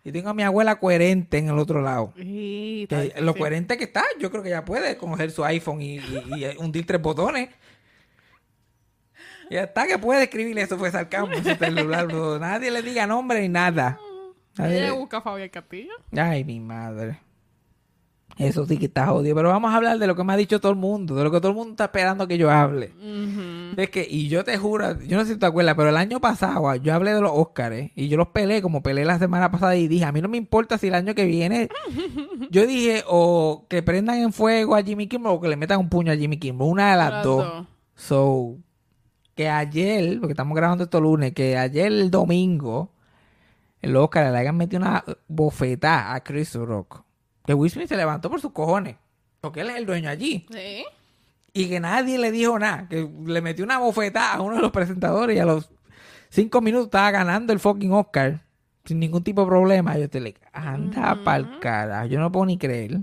[0.03, 2.13] Y tengo a mi abuela coherente en el otro lado.
[2.87, 6.23] Que lo coherente que está, yo creo que ya puede coger su iPhone y, y-
[6.35, 7.49] y hundir tres botones.
[9.49, 12.07] Ya está que puede escribirle eso fue sarcasmo en su celular.
[12.07, 12.39] bro.
[12.39, 13.99] Nadie le diga nombre ni nada.
[14.57, 15.93] Nadie le- busca a Fabián Castillo.
[16.15, 17.19] Ay, mi madre.
[18.39, 19.35] Eso sí que está jodido.
[19.35, 21.13] Pero vamos a hablar de lo que me ha dicho todo el mundo.
[21.13, 22.93] De lo que todo el mundo está esperando que yo hable.
[23.75, 26.21] Es que, y yo te juro, yo no sé si te acuerdas, pero el año
[26.21, 29.75] pasado yo hablé de los Oscars y yo los peleé como peleé la semana pasada
[29.75, 31.67] y dije, a mí no me importa si el año que viene,
[32.49, 35.89] yo dije, o que prendan en fuego a Jimmy Kimmel o que le metan un
[35.89, 37.45] puño a Jimmy Kimmel, una de las, Las dos.
[37.45, 37.67] dos.
[37.95, 38.55] So,
[39.35, 42.93] que ayer, porque estamos grabando esto lunes, que ayer el domingo,
[43.81, 47.03] el Oscar le hayan metido una bofetada a Chris Rock.
[47.49, 48.95] Que Will Smith se levantó por sus cojones,
[49.41, 50.45] porque él es el dueño allí.
[50.51, 50.85] Sí.
[51.51, 52.87] Y que nadie le dijo nada.
[52.87, 55.71] Que le metió una bofetada a uno de los presentadores y a los
[56.29, 58.45] cinco minutos estaba ganando el fucking Oscar.
[58.85, 59.97] Sin ningún tipo de problema.
[59.97, 62.05] Yo te le anda pa'l cara.
[62.05, 62.99] Yo no puedo ni creer.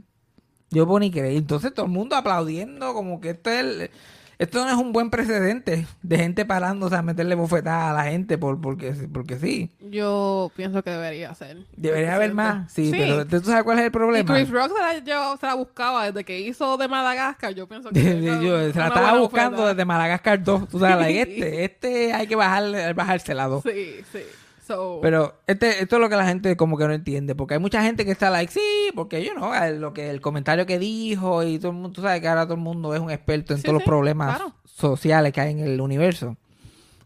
[0.71, 1.39] Yo no puedo ni creer.
[1.39, 3.91] Entonces todo el mundo aplaudiendo como que esto es el-
[4.39, 8.37] esto no es un buen precedente de gente parándose a meterle bofetadas a la gente
[8.39, 9.71] por, porque, porque sí.
[9.81, 11.59] Yo pienso que debería ser.
[11.77, 12.71] Debería haber más.
[12.73, 12.97] Sí, Sí.
[12.99, 14.35] pero ¿tú sabes cuál es el Y problema?
[14.35, 17.55] Chris Rock se la, yo- se la buscaba desde que hizo de Madagascar.
[17.55, 18.01] Yo pienso que.
[18.43, 20.69] Yo se la estaba buscando desde Madagascar 2.
[20.69, 23.63] Tú sabes, like, este, este hay que bajarle, bajársela dos.
[23.63, 24.21] Sí, sí.
[24.67, 27.35] So, Pero este, esto es lo que la gente como que no entiende.
[27.37, 28.61] Porque hay mucha gente que está like, sí,
[28.97, 32.03] porque yo no, el- lo que el comentario que dijo y todo el mundo, tú
[32.03, 34.55] sabes que ahora todo el mundo es un experto en Sí, todos los problemas claro.
[34.65, 36.37] sociales que hay en el universo.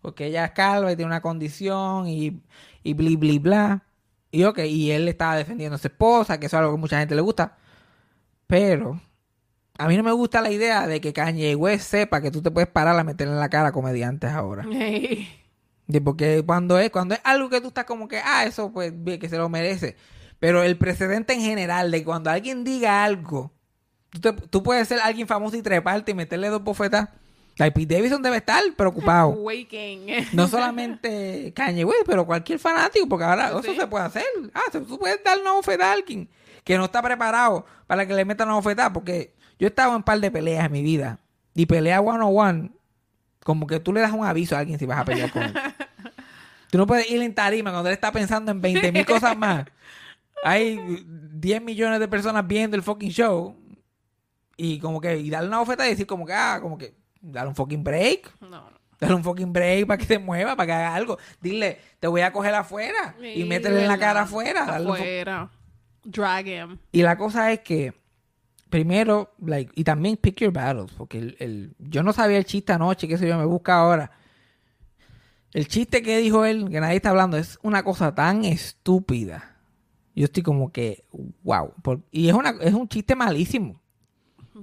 [0.02, 2.40] Porque ella es calva y tiene una condición y,
[2.82, 3.84] y bli, bli, bla.
[4.32, 6.98] Y ok, y él estaba defendiendo a su esposa, que eso es algo que mucha
[7.00, 7.58] gente le gusta.
[8.46, 9.00] Pero
[9.78, 12.50] a mí no me gusta la idea de que Kanye West sepa que tú te
[12.50, 14.66] puedes parar a meterle en la cara a comediantes ahora.
[14.72, 15.28] hey,
[15.98, 19.18] porque cuando es, cuando es algo que tú estás como que, ah, eso pues bien,
[19.18, 19.96] que se lo merece.
[20.38, 23.52] Pero el precedente en general de cuando alguien diga algo,
[24.10, 27.08] tú, te- tú puedes ser alguien famoso y treparte y meterle dos bofetas.
[27.56, 29.30] Like, Pete Davidson debe estar preocupado.
[30.32, 34.24] No solamente Kanye West, pero cualquier fanático, porque ahora eso se puede hacer.
[34.54, 36.28] Ah, tú puedes dar una bofetada a alguien
[36.64, 39.96] que no está preparado para que le metan una bofetada, porque yo he estado en
[39.96, 41.18] un par de peleas en mi vida.
[41.54, 42.70] Y pelea one on one,
[43.44, 45.54] como que tú le das un aviso a alguien si vas a pelear con él.
[46.70, 49.66] Tú no puedes ir en tarima cuando él está pensando en 20 mil cosas más.
[50.44, 50.78] Hay
[51.32, 53.56] 10 millones de personas viendo el fucking show.
[54.56, 57.48] Y como que, y darle una bofetada y decir como que, ah, como que, darle
[57.48, 58.32] un fucking break.
[58.40, 58.80] No, no.
[59.00, 61.18] Dale un fucking break para que se mueva, para que haga algo.
[61.40, 64.76] Dile, te voy a coger afuera y métele en la cara afuera.
[64.76, 65.50] Afuera.
[66.04, 66.78] Drag him.
[66.92, 67.94] Y la cosa es que,
[68.70, 72.72] primero, like, y también pick your battles, porque el, el- yo no sabía el chiste
[72.72, 74.12] anoche, que sé yo, me busca ahora.
[75.52, 79.56] El chiste que dijo él, que nadie está hablando, es una cosa tan estúpida.
[80.14, 81.04] Yo estoy como que,
[81.42, 81.74] wow.
[81.82, 83.80] por- y es, una, es un chiste malísimo.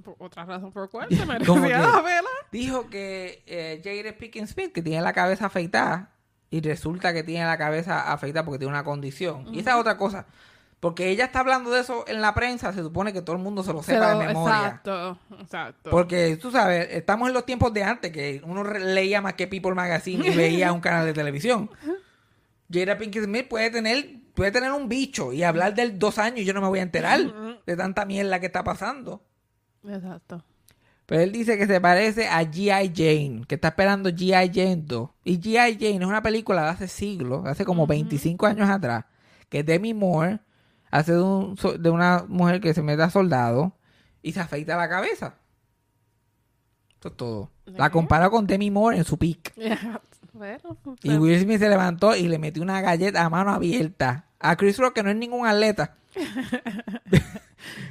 [0.03, 2.29] Por otra razón por cual se merecía la vela.
[2.51, 6.11] Dijo que eh, Jada Pinkett Smith, que tiene la cabeza afeitada,
[6.49, 9.53] y resulta que tiene la cabeza afeitada porque tiene una condición.
[9.53, 10.25] Y esa es otra cosa.
[10.79, 13.63] Porque ella está hablando de eso en la prensa, se supone que todo el mundo
[13.63, 14.57] se lo sepa Pero- de memoria.
[14.57, 15.89] Exacto, exacto.
[15.89, 19.73] Porque tú sabes, estamos en los tiempos de antes que uno leía más que People
[19.73, 21.69] Magazine y veía un canal de televisión.
[22.71, 26.45] Jada Pinkett Smith puede tener, puede tener un bicho y hablar del dos años y
[26.45, 27.21] yo no me voy a enterar
[27.65, 29.23] de tanta mierda que está pasando.
[29.87, 30.43] Exacto.
[31.05, 32.91] Pero él dice que se parece a G.I.
[32.93, 34.51] Jane, que está esperando G.I.
[34.53, 35.09] Jane 2.
[35.23, 35.75] Y G.I.
[35.79, 39.05] Jane es una película de hace siglos, hace como 25 años atrás,
[39.47, 40.39] que Demi Moore
[40.91, 43.73] hace de, un de una mujer que se mete a soldado
[44.21, 45.35] y se afeita la cabeza.
[46.99, 47.51] Eso es todo.
[47.65, 49.53] La comparo con Demi Moore en su pick.
[50.33, 54.55] Bueno, Y Will Smith se levantó y le metió una galleta a mano abierta a
[54.55, 55.95] Chris Rock, que no es ningún atleta.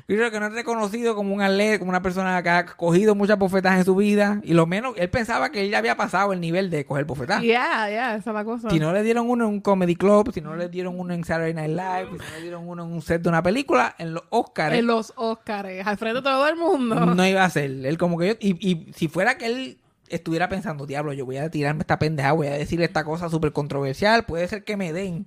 [0.07, 3.39] Chris que no es reconocido como un atleta, como una persona que ha cogido muchas
[3.39, 4.41] bofetas en su vida.
[4.45, 7.43] Y lo menos, él pensaba que él ya había pasado el nivel de coger bofetas.
[7.43, 8.71] Yeah, yeah, esa es la cosa.
[8.71, 11.25] Si no le dieron uno en un comedy club, si no le dieron uno en
[11.25, 14.15] Saturday Night Live, si no le dieron uno en un set de una película, en
[14.15, 14.75] los Oscars.
[14.75, 16.95] En los Oscars, al frente de todo el mundo.
[17.07, 17.71] No iba a ser.
[17.71, 21.39] Él como que yo, y, y si fuera que él estuviera pensando, diablo, yo voy
[21.39, 24.93] a tirarme esta pendeja, voy a decir esta cosa súper controversial, puede ser que me
[24.93, 25.27] den.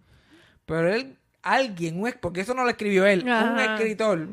[0.65, 1.17] Pero él,
[1.53, 3.75] alguien, un porque eso no lo escribió él, un Ajá.
[3.75, 4.27] escritor,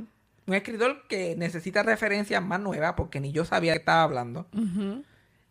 [0.47, 5.03] un escritor que necesita referencias más nuevas, porque ni yo sabía que estaba hablando, Ujú.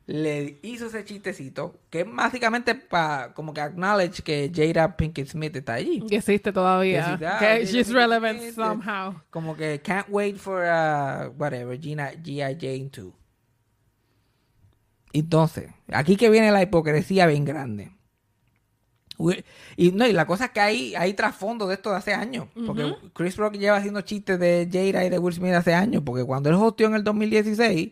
[0.07, 5.55] le hizo ese chistecito, que es básicamente para como que acknowledge que Jada Pinkett Smith
[5.55, 6.01] está allí.
[6.07, 6.93] Que existe todavía.
[6.93, 9.15] Que existe, ah, Jada she's Pinkett relevant Smith, somehow.
[9.31, 12.55] Como que can't wait for uh, whatever, Gina, G.I.
[12.59, 13.13] Jane 2.
[15.13, 17.91] Entonces, aquí que viene la hipocresía bien grande.
[19.77, 22.47] Y no, y la cosa es que hay, hay trasfondo de esto de hace años.
[22.65, 26.03] Porque Chris Rock lleva haciendo chistes de Jada y de Will Smith hace años.
[26.05, 27.91] Porque cuando él hostió en el 2016,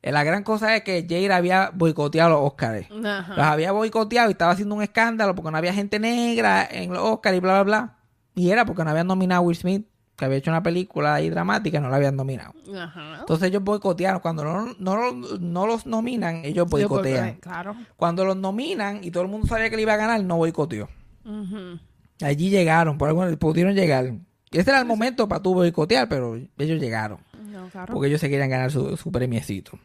[0.00, 2.88] eh, la gran cosa es que Jada había boicoteado los Oscars.
[2.90, 7.02] Los había boicoteado y estaba haciendo un escándalo porque no había gente negra en los
[7.02, 7.98] Oscars y bla, bla, bla.
[8.34, 9.86] Y era porque no habían nominado a Will Smith,
[10.18, 12.52] que había hecho una película ahí dramática no la habían nominado.
[12.76, 13.18] Ajá.
[13.20, 14.20] Entonces ellos boicotearon.
[14.20, 17.36] Cuando no, no, no los nominan, ellos Sí, boicotean.
[17.36, 17.76] Claro.
[17.96, 20.88] Cuando los nominan y todo el mundo sabía que le iba a ganar, no boicoteó.
[21.24, 21.78] Ujú.
[22.20, 24.12] Allí llegaron, por alguna pudieron llegar.
[24.50, 27.20] Ese era el momento para tú boicotear, pero ellos llegaron.
[27.52, 27.94] No, claro.
[27.94, 29.78] Porque ellos se querían ganar su, su premiecito.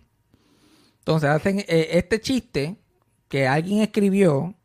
[0.97, 2.77] Entonces hacen eh, este chiste
[3.27, 4.55] que alguien escribió.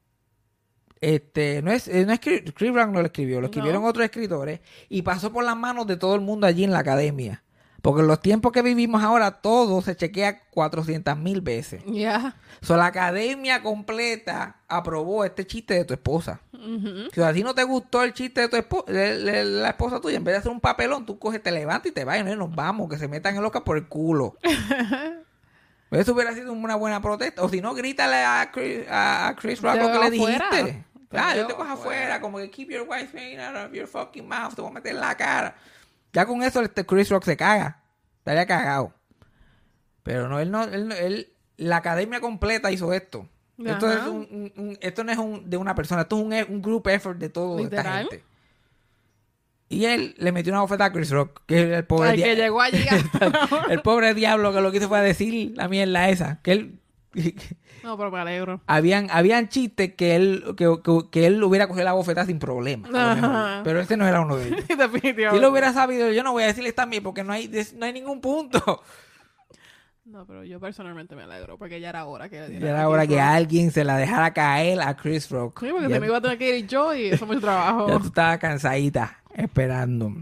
[1.00, 3.88] Este, no es, eh, no es Chris Chris Rock no lo escribió, lo escribieron No.
[3.88, 7.44] otros escritores y pasó por las manos de todo el mundo allí en la academia.
[7.80, 11.80] Porque en los tiempos que vivimos ahora, todo se chequea 400 mil veces.
[11.86, 12.34] Ya.
[12.60, 16.40] So, la academia completa aprobó este chiste de tu esposa.
[17.14, 20.00] Si a ti no te gustó el chiste de, tu espo- de- de la esposa
[20.00, 22.24] tuya, en vez de hacer un papelón, tú coges, te levantas y te vas y
[22.24, 24.36] no, nos vamos, que se metan en loca por el culo.
[25.90, 27.42] Eso hubiera sido una buena protesta.
[27.42, 30.84] O si no, grítale a Chris, a Chris Rock lo que le dijiste.
[31.12, 32.00] Ah, yo te cojo afuera.
[32.02, 34.92] afuera, como que keep your wife out of your fucking mouth, te voy a meter
[34.94, 35.54] en la cara.
[36.12, 37.80] Ya con eso este Chris Rock se caga.
[38.18, 38.92] Estaría cagado.
[40.02, 43.28] Pero no, él no, él, él- la academia completa hizo esto.
[43.64, 43.96] Esto, Ajá.
[44.02, 46.62] es un, un- un- esto no es un, de una persona, esto es un, un
[46.62, 48.22] group effort de toda esta gente.
[49.70, 52.24] Y él le metió una bofeta a Chris Rock, que es el pobre Al dia-
[52.26, 52.86] que llegó allí.
[53.70, 56.40] el pobre diablo que lo que hizo fue decir la mierda esa.
[56.42, 56.78] Que él
[57.82, 58.60] no, pero me alegro.
[58.66, 62.88] habían, habían chistes que él, que, que- que él hubiera cogido la bofeta sin problema.
[62.92, 63.64] a mejor.
[63.64, 64.68] Pero ese no era uno de ellos.
[64.68, 65.30] Definitivamente.
[65.36, 67.92] Si lo hubiera sabido, yo no voy a decirles también porque no hay, no hay
[67.92, 68.82] ningún punto.
[70.04, 72.82] No, pero yo personalmente me alegro porque ya era hora que le Y diera era
[72.84, 75.60] a hora que alguien se la dejara caer a Chris Rock.
[75.60, 77.40] Sí, porque ya, se me iba a tener que ir yo y eso es mucho
[77.42, 77.86] trabajo.
[77.88, 80.14] ya tú estabas cansadita esperando.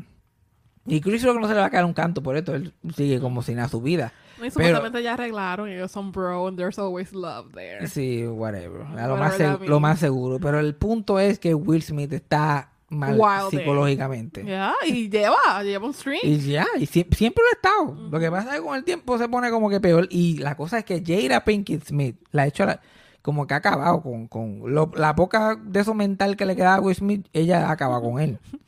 [0.87, 2.55] Y Chris Rock no se le va a caer un canto por esto.
[2.55, 4.13] Él sigue como sin a su vida.
[4.37, 7.87] Y Pero- supuestamente ya arreglaron ellos son bro and there's always love there.
[7.89, 8.83] Sí, whatever.
[8.95, 10.39] Pero lo, más lo más seguro.
[10.39, 14.45] Pero el punto es que Will Smith está mal Wild psicológicamente.
[14.45, 16.21] Ya, y lleva, lleva un string.
[16.23, 17.53] Y ya, y sie- siempre lo ha
[17.93, 18.09] estado.
[18.11, 20.07] Lo que pasa es que con el tiempo se pone como que peor.
[20.11, 22.81] Y la cosa es que Jada Pinkett Smith la ha hecho la-
[23.23, 26.77] como que ha acabado con, con lo- la poca de eso mental que le quedaba
[26.77, 28.39] a Will Smith, ella acaba con él.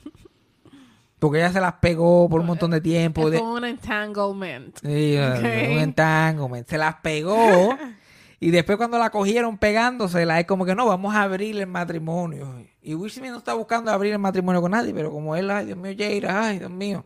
[1.18, 3.28] Porque ella se las pegó por un montón de tiempo.
[3.28, 4.78] es como un entanglement.
[4.82, 5.38] Sí, Ok.
[5.72, 6.68] un entanglement.
[6.68, 7.76] Se las pegó.
[8.40, 12.54] y después cuando la cogieron pegándosela, es como que no, vamos a abrir el matrimonio.
[12.82, 15.66] Y Will Smith no está buscando abrir el matrimonio con nadie, pero como él, ay
[15.66, 17.04] Dios mío, Jada, ay Dios mío.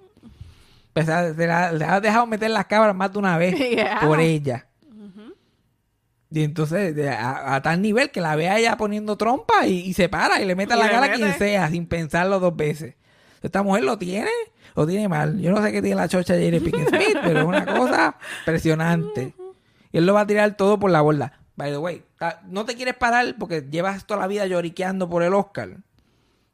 [0.92, 1.46] Pues se la, se
[1.78, 4.00] la ha dejado meter las cabras más de una vez Yeah.
[4.00, 4.66] por ella.
[6.30, 9.92] Y entonces, a, a tal nivel que la ve a ella poniendo trompa y, y
[9.92, 12.56] se para y le mete a la le cara a quien sea, sin pensarlo dos
[12.56, 12.94] veces.
[13.42, 14.30] Esta mujer lo tiene
[14.74, 15.38] o tiene mal.
[15.40, 19.34] Yo no sé qué tiene la chocha de Pinkett Smith, pero es una cosa impresionante.
[19.90, 21.40] Y él lo va a tirar todo por la borda.
[21.56, 22.02] By the way,
[22.46, 25.76] no te quieres parar porque llevas toda la vida lloriqueando por el Oscar.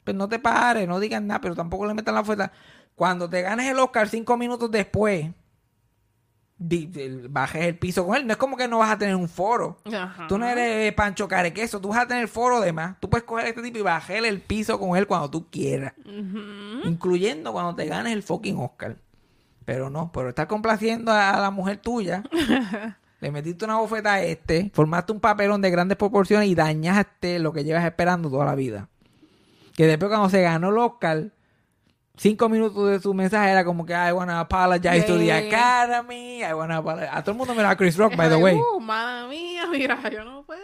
[0.03, 2.51] Pues no te pares, no digas nada, pero tampoco le metas la fuerza.
[2.95, 5.27] Cuando te ganes el Oscar cinco minutos después,
[6.59, 8.27] bajes el piso con él.
[8.27, 9.77] No es como que no vas a tener un foro.
[9.85, 10.27] Ajá.
[10.27, 12.99] Tú no eres Pancho Carequeso, tú vas a tener foro de más.
[12.99, 15.93] Tú puedes coger a este tipo y bajarle el piso con él cuando tú quieras.
[16.83, 18.97] Incluyendo cuando te ganes el fucking Oscar.
[19.65, 22.23] Pero no, por estar complaciendo a, a la mujer tuya,
[23.21, 27.53] le metiste una bofeta a este, formaste un papelón de grandes proporciones y dañaste lo
[27.53, 28.89] que llevas esperando toda la vida.
[29.75, 31.31] Que después cuando se ganó el Oscar,
[32.19, 35.37] cinco minutos de su mensaje era como que I wanna apologize to the Yeah.
[35.37, 37.09] Academy, I wanna apologize.
[37.11, 38.55] A todo el mundo me a Chris Rock, by the Ay, way.
[38.55, 40.57] Uh, madre mía, mira, yo no fue.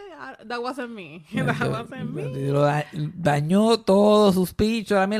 [0.46, 1.24] That wasn't me.
[1.34, 2.22] That wasn't me.
[2.50, 4.52] Lo da- dañó todo sus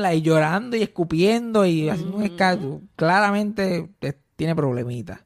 [0.01, 2.81] la y llorando y escupiendo y haciendo un escándalo.
[2.95, 3.89] Claramente
[4.35, 5.19] tiene problemitas.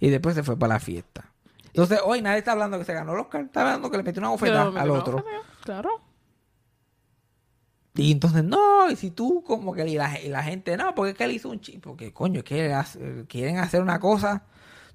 [0.00, 1.32] Y después se fue para la fiesta.
[1.66, 4.20] Entonces, hoy nadie está hablando que se ganó el Oscar, está hablando que le metió
[4.20, 5.24] una me al otro.
[5.62, 6.07] Claro.
[8.02, 11.10] Y entonces, no, y si tú, como que y la, y la gente, no, porque
[11.12, 14.44] es que él hizo un chip, porque coño, es que hace- quieren hacer una cosa.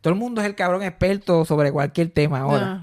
[0.02, 2.82] Todo el mundo es el cabrón experto sobre cualquier tema ahora.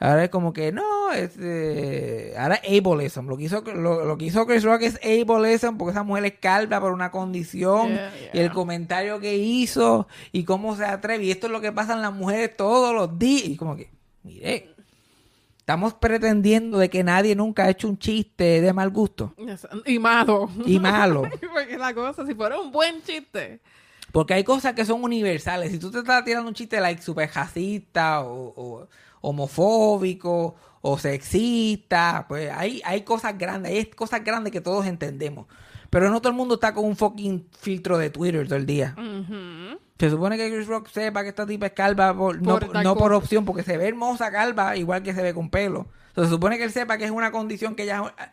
[0.00, 3.26] Ahora es como que no, es, eh, ahora es ableism.
[3.26, 6.34] Lo que, hizo, lo, lo que hizo Chris Rock es ableism porque esa mujer es
[6.40, 7.88] calva por una condición.
[7.88, 11.24] Yeah, Y el comentario que hizo y cómo se atreve.
[11.24, 13.44] Y esto es lo que pasa en las mujeres todos los días.
[13.46, 13.90] Y como que,
[14.24, 14.73] mire,
[15.64, 19.32] estamos pretendiendo de que nadie nunca ha hecho un chiste de mal gusto
[19.86, 20.50] Y malo.
[20.66, 21.22] y malo.
[21.54, 23.60] Porque la cosa, si fuera un buen chiste.
[24.12, 25.72] Porque hay cosas que son universales.
[25.72, 28.88] Si tú te estás tirando un chiste like super racista o, o
[29.22, 35.46] homofóbico o sexista, pues hay, hay cosas grandes, hay cosas grandes que todos entendemos.
[35.88, 38.94] Pero no todo el mundo está con un fucking filtro de Twitter todo el día.
[38.98, 39.78] Ujú.
[39.98, 43.16] Se supone que Chris Rock sepa que esta tipa es calva por- no, Por no
[43.16, 45.86] opción, porque se ve hermosa calva igual que se ve con pelo.
[46.08, 48.26] Entonces se supone que él sepa que es una condición que ya es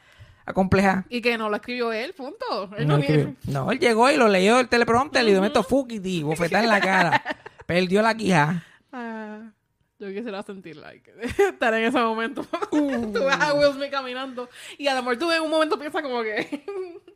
[0.46, 1.06] acompleja.
[1.10, 2.70] Y que no lo escribió él, punto.
[2.78, 3.36] Él No, no, escribió.
[3.46, 6.82] No, él llegó y lo leyó el teleprompter y le meto fuckity, bofetada en la
[6.82, 7.24] cara.
[7.68, 8.64] Perdió la quija.
[8.92, 9.52] Ah,
[10.00, 12.46] yo quisiera sentir like estar en ese momento.
[12.72, 13.12] Uh.
[13.14, 16.02] tú ves a Will Smith caminando y a lo mejor tú en un momento piensas
[16.02, 16.64] como que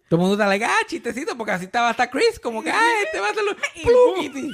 [0.07, 3.01] Todo el mundo está like, ah, chistecito, porque así estaba hasta Chris, como que, ah,
[3.03, 3.55] este va a hacerlo.
[3.83, 4.51] Pluquiti.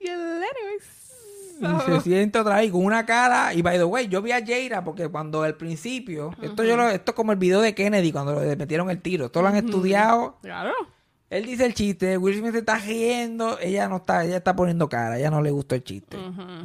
[0.00, 0.42] y el.
[1.58, 3.54] Y se siente otra vez con una cara.
[3.54, 6.88] Y by the way, yo vi a Jaira porque cuando al principio, esto yo lo,
[6.88, 9.26] esto es como el video de Kennedy cuando le metieron el tiro.
[9.26, 10.38] Esto lo han estudiado.
[10.42, 10.74] Claro.
[11.28, 14.88] Él dice el chiste, Will Smith se está riendo, ella no está, ella está poniendo
[14.88, 16.16] cara, ella no le gustó el chiste.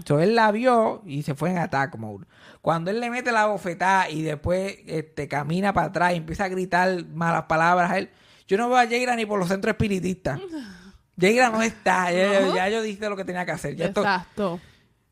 [0.05, 2.25] So, él la vio y se fue en attack mode.
[2.61, 6.49] Cuando él le mete la bofetada y después este, camina para atrás y empieza a
[6.49, 8.09] gritar malas palabras a él,
[8.47, 10.39] yo no veo a Jaira ni por los centros espiritistas.
[11.19, 13.75] Jaira no está, ya, ya- ya yo dije lo que tenía que hacer.
[13.75, 14.59] Ya esto- Exacto.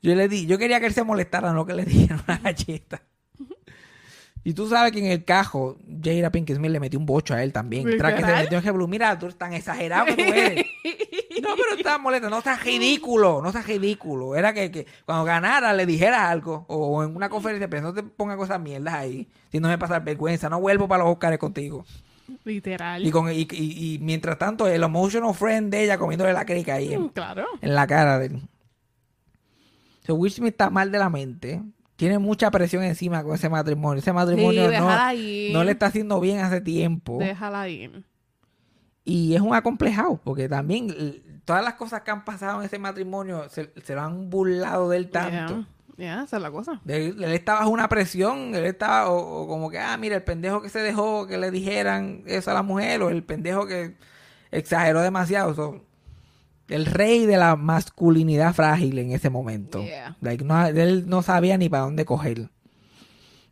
[0.03, 3.01] yo le di, yo quería que él se molestara, no que le diera una galleta.
[4.43, 7.43] Y tú sabes que en el cajo, Jada Pinkett Smith le metió un bocho a
[7.43, 7.97] él también.
[7.97, 10.65] Tras que se metió en Blue, mira, tú eres tan exagerado que tú eres.
[11.41, 14.35] No, pero estaba molesta, no seas ridículo, no seas ridículo.
[14.35, 18.03] Era que, que cuando ganara le dijeras algo, o en una conferencia, pero no te
[18.03, 21.85] pongas cosas mierdas ahí, si no me pasas vergüenza, no vuelvo para los Oscars contigo.
[22.43, 23.05] Literal.
[23.07, 26.73] Y, con, y, y- y mientras tanto, el emotional friend de ella comiéndole la crica
[26.73, 27.45] ahí en, Mm, Claro.
[27.61, 28.41] en la cara de él.
[30.05, 31.61] So, Will Smith está mal de la mente.
[31.99, 33.99] Tiene mucha presión encima con ese matrimonio.
[33.99, 35.51] Ese matrimonio no, déjala ir.
[35.51, 37.17] no le está haciendo bien hace tiempo.
[37.19, 38.05] Déjala ir.
[39.03, 40.95] Y es un acomplejado, porque también
[41.43, 44.95] todas las cosas que han pasado en ese matrimonio se, se lo han burlado de
[44.95, 45.65] él tanto.
[45.97, 46.79] Ya, esa es la cosa.
[46.87, 50.23] Él, él estaba bajo una presión, él estaba o, o como que, ah, mira, el
[50.23, 53.97] pendejo que se dejó que le dijeran eso a la mujer, o el pendejo que
[54.51, 55.53] exageró demasiado.
[55.53, 55.83] So,
[56.69, 59.83] el rey de la masculinidad frágil en ese momento.
[59.83, 60.17] Yeah.
[60.21, 62.49] Like, no, él no sabía ni para dónde coger.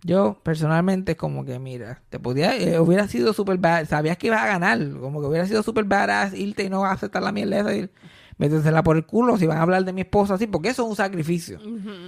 [0.03, 4.27] Yo, personalmente, es como que, mira, te podía, eh, hubiera sido super bad, sabías que
[4.27, 7.59] ibas a ganar, como que hubiera sido super badass irte y no aceptar la mierda
[7.59, 7.89] esa y
[8.37, 10.89] métensela por el culo si van a hablar de mi esposa así, porque eso es
[10.89, 11.59] un sacrificio.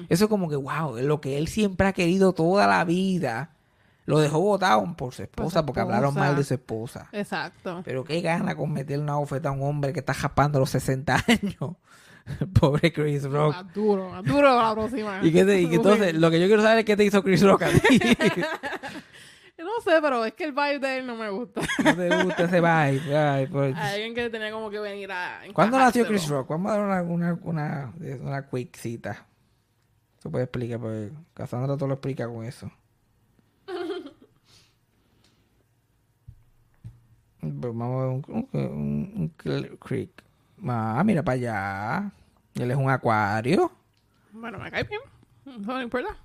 [0.08, 3.56] Eso es como que, wow, es lo que él siempre ha querido toda la vida.
[4.10, 7.08] Lo dejó botado por su esposa su porque hablaron mal de su esposa.
[7.12, 7.82] Exacto.
[7.86, 10.70] Pero qué gana con meterle una bofeta a un hombre que está japando a los
[10.72, 11.76] 60 años.
[12.60, 13.54] Pobre Chris Rock.
[13.54, 15.20] Más duro, más duro la próxima.
[15.22, 17.24] Y, que te- y que entonces, lo que yo quiero saber es qué te hizo
[17.24, 18.00] Chris Rock a ti.
[19.58, 21.60] No sé, pero es que el vibe de él no me gusta.
[21.84, 23.18] no te gusta ese vibe.
[23.18, 23.76] Ay, pues.
[23.76, 25.42] Alguien que tenía como que venir a.
[25.54, 26.08] ¿Cuándo nació.
[26.08, 26.48] Chris Rock?
[26.50, 29.26] Vamos a dar una, una, una, una quick cita.
[30.20, 32.72] Se puede explicar, porque Cassandra todo lo explica con eso.
[37.60, 39.32] Vamos a ver un, un,
[39.80, 40.12] creek.
[40.68, 42.12] Ah, mira para allá.
[42.56, 43.72] Él es un acuario.
[44.34, 45.02] Bueno, me cae bien.
[45.66, 46.16] No importa.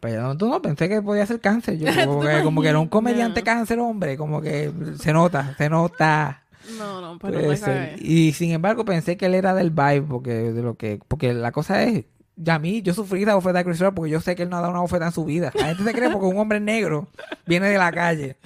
[0.00, 0.22] Para allá.
[0.22, 1.78] No, tú no pensé que podía ser cáncer.
[1.78, 4.16] Yo como ¿Tú que, como que era un comediante cáncer, hombre.
[4.16, 6.42] Como que se nota, se nota.
[6.78, 7.66] No, no, pero Puede me ser.
[7.66, 7.96] cae.
[8.00, 11.52] Y sin embargo pensé que él era del vibe porque de lo que porque la
[11.52, 12.04] cosa es
[12.40, 14.48] ya a mí yo sufrí la bofeta de Chris Rock porque yo sé que él
[14.50, 15.50] no ha dado una bofeta en su vida.
[15.54, 17.08] La gente se cree porque un hombre negro
[17.46, 18.36] viene de la calle.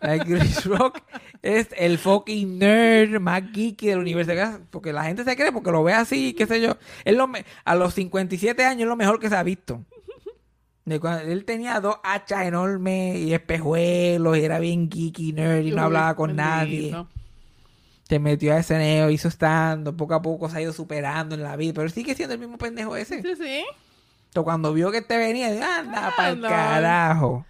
[0.00, 1.00] Like, Chris Rock
[1.42, 4.32] es el fucking nerd más geeky del universo.
[4.70, 6.76] Porque la gente se cree porque lo ve así, qué sé yo.
[7.04, 9.84] Él lo me- a los 57 años es lo mejor que se ha visto.
[10.86, 16.16] Él tenía dos hachas enormes y espejuelos y era bien geeky nerd y no hablaba
[16.16, 16.90] con nadie.
[18.08, 21.56] Se metió a SNL, hizo stand, poco a poco se ha ido superando en la
[21.56, 23.20] vida, pero sigue siendo el mismo pendejo ese.
[23.22, 23.64] Sí, sí.
[24.26, 27.44] Entonces, cuando vio que te venía, dijo, anda para el carajo.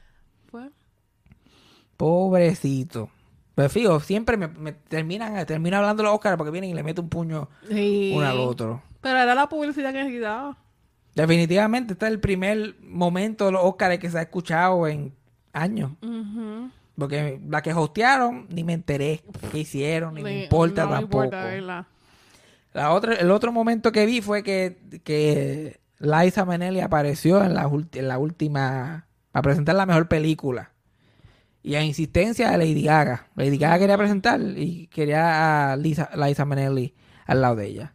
[1.96, 3.11] Pobrecito.
[3.54, 7.00] Pero fijo, siempre me, me terminan, termina hablando los Oscars porque vienen y le mete
[7.00, 8.12] un puño Sí.
[8.14, 8.82] uno al otro.
[9.00, 10.56] Pero era la publicidad que necesitaba.
[11.14, 15.12] Definitivamente, este es el primer momento de los Oscars que se ha escuchado en
[15.52, 15.90] años.
[16.02, 16.70] Ujú.
[16.99, 19.22] Porque la que hostearon, ni me enteré
[19.53, 21.24] qué hicieron, ni me importa no me tampoco.
[21.24, 21.86] importa, ¿verdad?
[22.72, 27.70] La otra, el otro momento que vi fue que, que Liza Minnelli apareció en la,
[27.92, 30.72] en la última para presentar la mejor película.
[31.62, 33.28] Y a insistencia de Lady Gaga.
[33.36, 36.94] Lady Gaga quería presentar y quería a Lisa, Liza Minnelli
[37.26, 37.94] al lado de ella.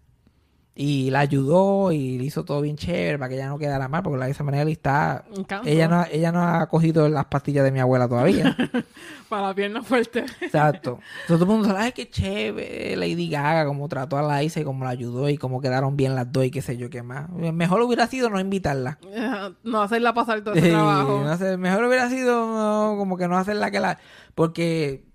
[0.76, 4.02] Y la ayudó y le hizo todo bien chévere para que ella no quedara mal,
[4.02, 5.24] porque Liza Minnelli está...
[5.36, 5.70] Encanto.
[5.70, 8.58] Ella no, ella no ha cogido las pastillas de mi abuela todavía.
[9.30, 10.26] Para la pierna fuerte.
[10.42, 11.00] Exacto.
[11.22, 14.64] Entonces todo el mundo sabe, ay, qué chévere Lady Gaga, cómo trató a Liza y
[14.64, 17.30] cómo la ayudó y cómo quedaron bien las dos y qué sé yo qué más.
[17.30, 18.98] Mejor hubiera sido no invitarla.
[19.64, 21.24] no hacerla pasar todo ese trabajo.
[21.24, 24.00] no mejor hubiera sido no, como que no hacerla que la...
[24.34, 25.06] Porque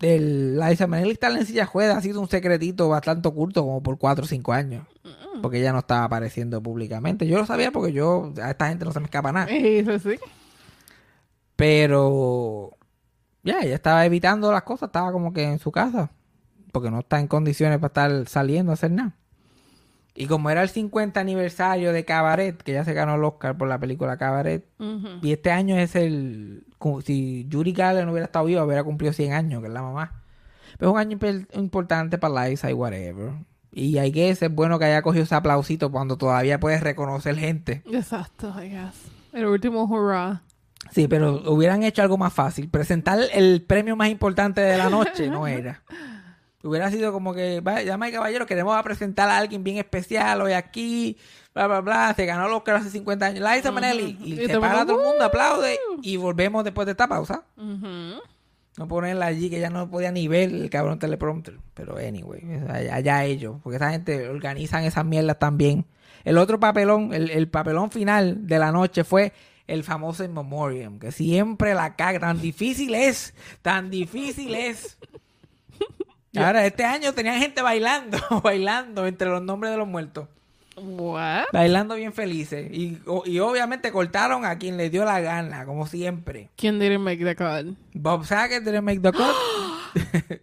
[0.00, 3.82] el, Liza Minnelli estar en silla de juega ha sido un secretito bastante oculto como
[3.82, 4.86] por cuatro o cinco años.
[5.40, 7.26] Porque ella no estaba apareciendo públicamente.
[7.26, 9.46] Yo lo sabía porque yo, a esta gente no se me escapa nada.
[9.46, 10.18] Sí, sí.
[11.56, 12.76] Pero
[13.42, 16.10] ya, ella estaba evitando las cosas, estaba como que en su casa,
[16.72, 19.16] porque no está en condiciones para estar saliendo a hacer nada.
[20.14, 23.66] Y como era el 50 aniversario de Cabaret, que ya se ganó el Oscar por
[23.68, 24.66] la película Cabaret,
[25.22, 26.66] y este año es el...
[26.78, 30.22] como Si Garland no hubiera estado viva, hubiera cumplido 100 años, que es la mamá.
[30.78, 31.18] Pero es un año
[31.54, 33.32] importante para Liza y whatever.
[33.72, 37.82] Y hay que es bueno que haya cogido ese aplausito cuando todavía puedes reconocer gente.
[37.90, 38.94] Exacto, I guess.
[39.32, 40.42] El último hurrah.
[40.90, 42.68] Sí, pero hubieran hecho algo más fácil.
[42.68, 45.82] Presentar el premio más importante de la noche no era.
[46.62, 51.16] Hubiera sido como que, "Vaya, llama caballero, queremos presentar a alguien bien especial hoy aquí,
[51.54, 52.12] bla, bla, bla.
[52.14, 53.50] Se ganó el Oscar hace 50 años.
[53.50, 54.18] Liza Minnelli.
[54.22, 55.78] Y, Y se para todo el mundo, aplaude.
[56.02, 57.44] Y volvemos después de esta pausa.
[57.56, 58.20] Ujú.
[58.78, 61.58] No ponerla allí que ya no podía ni ver el cabrón teleprompter.
[61.74, 63.56] Pero anyway, allá, allá ellos.
[63.62, 65.84] Porque esa gente organizan esas mierdas también.
[66.24, 69.32] El otro papelón, el, el papelón final de la noche fue
[69.66, 70.98] el famoso In Memoriam.
[70.98, 72.20] Que siempre la caga.
[72.20, 73.34] Tan difícil es.
[73.60, 74.96] Tan difícil es.
[76.36, 80.28] Ahora, este año tenían gente bailando, bailando entre los nombres de los muertos.
[80.76, 81.44] What?
[81.52, 82.70] Bailando bien felices.
[82.72, 86.48] Y, y obviamente cortaron a quien le dio la gana, como siempre.
[86.56, 87.76] ¿Quién didn't make the cut?
[87.94, 89.34] Bob Saget didn't make the cut.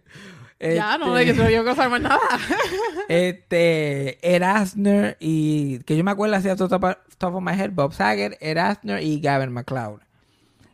[0.60, 2.20] Ya, no Este, le quiero yo cosa más nada.
[3.08, 6.70] Este, Erasner y que yo me acuerdo así a top,
[7.16, 10.00] top of my head, Bob Saget, Erasner y Gavin McLeod.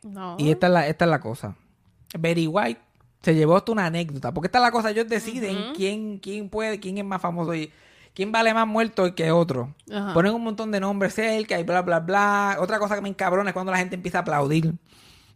[0.02, 0.34] no.
[0.38, 1.54] Y esta es la, esta es la cosa.
[2.18, 2.80] Betty White
[3.22, 6.80] se llevó hasta una anécdota, porque esta es la cosa, ellos deciden quién, quién puede,
[6.80, 7.70] quién es más famoso y
[8.16, 9.74] quién vale más muerto que otro.
[9.92, 10.14] Ajá.
[10.14, 12.56] Ponen un montón de nombres cerca y bla, bla, bla.
[12.58, 14.72] Otra cosa que me encabrona es cuando la gente empieza a aplaudir.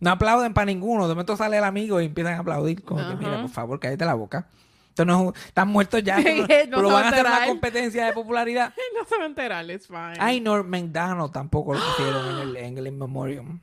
[0.00, 1.06] No aplauden para ninguno.
[1.06, 2.82] De momento sale el amigo y empiezan a aplaudir.
[2.82, 4.46] Como que, mira, por favor, cállate la boca.
[4.88, 6.16] Esto no es un- Están muertos ya.
[6.70, 8.72] No lo van a a hacer una competencia de popularidad.
[8.98, 10.14] no se va a enterar, it's fine.
[10.18, 13.60] Ay, Norm McDonald tampoco lo pusieron en el, en el In Memoriam.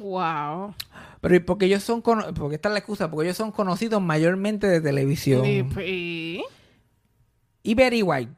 [0.00, 0.74] Wow.
[1.20, 4.66] Pero ¿y porque ellos son porque esta es la excusa, porque ellos son conocidos mayormente
[4.66, 5.46] de televisión.
[5.46, 6.42] Y,
[7.64, 8.30] y- Betty White.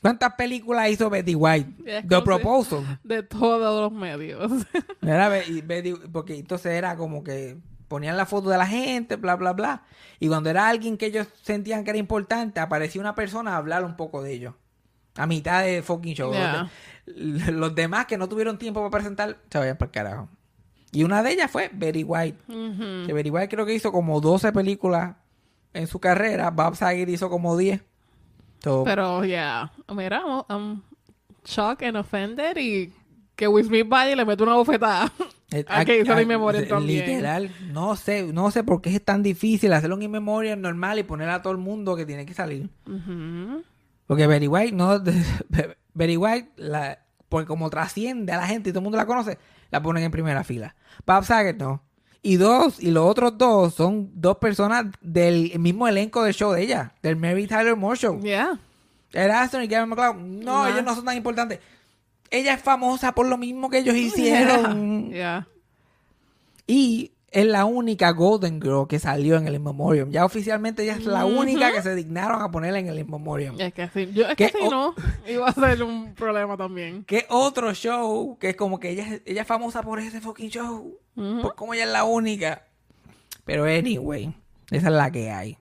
[0.00, 1.70] ¿Cuántas películas hizo Betty White?
[1.84, 2.98] Es The Proposal.
[3.04, 4.50] de todos los medios.
[5.02, 9.52] Era Betty- porque entonces era como que ponían la foto de la gente, bla, bla,
[9.52, 9.82] bla.
[10.18, 13.84] Y cuando era alguien que ellos sentían que era importante, aparecía una persona a hablar
[13.84, 14.54] un poco de ellos.
[15.16, 16.32] A mitad de fucking show.
[16.32, 16.70] Yeah.
[17.06, 20.28] Los, de- los demás que no tuvieron tiempo para presentar, se vayan para el carajo.
[20.92, 22.38] Y una de ellas fue Betty White.
[23.06, 25.16] Que Betty White creo que hizo como 12 películas
[25.74, 26.50] en su carrera.
[26.50, 27.82] Bob Saget hizo como 10.
[28.62, 29.72] So, Pero, ya.
[29.94, 30.82] Mira, um,
[31.44, 32.92] shocked and offended y
[33.34, 35.12] que Will Smith vaya y le mete una bofetada.
[35.66, 37.06] Ah, que hizo eh, también.
[37.06, 40.98] Literal, no sé, no sé por qué es tan difícil hacerlo un in memoriam normal
[41.00, 42.70] y poner a todo el mundo que tiene que salir.
[44.06, 45.02] Porque Betty White, no,
[45.94, 49.38] Betty White, la, porque como trasciende a la gente y todo el mundo la conoce,
[49.70, 50.76] la ponen en primera fila.
[51.04, 51.82] Bob Saget no.
[52.22, 56.62] Y dos, y los otros dos son dos personas del mismo elenco del show de
[56.62, 58.20] ella, del Mary Tyler Moore Show.
[58.20, 58.58] Yeah.
[59.12, 60.70] Ed Aston y Gavin McLeod, no, Nah.
[60.70, 61.60] ellos no son tan importantes.
[62.30, 65.10] Ella es famosa por lo mismo que ellos hicieron.
[65.10, 65.48] Yeah.
[66.66, 70.10] Y es la única Golden Girl que salió en el In Memoriam.
[70.10, 73.54] Ya oficialmente ella es la única que se dignaron a ponerla en el In Memoriam.
[73.60, 74.10] Es que sí.
[74.12, 74.94] Yo, es ¿Qué que si o- no,
[75.28, 77.04] iba a ser un problema también.
[77.06, 80.50] ¿Qué otro show que es como que ella, es- ella es famosa por ese fucking
[80.50, 80.98] show?
[81.14, 82.64] Por cómo ella es la única.
[83.44, 84.34] Pero anyway,
[84.70, 85.56] esa es la que hay.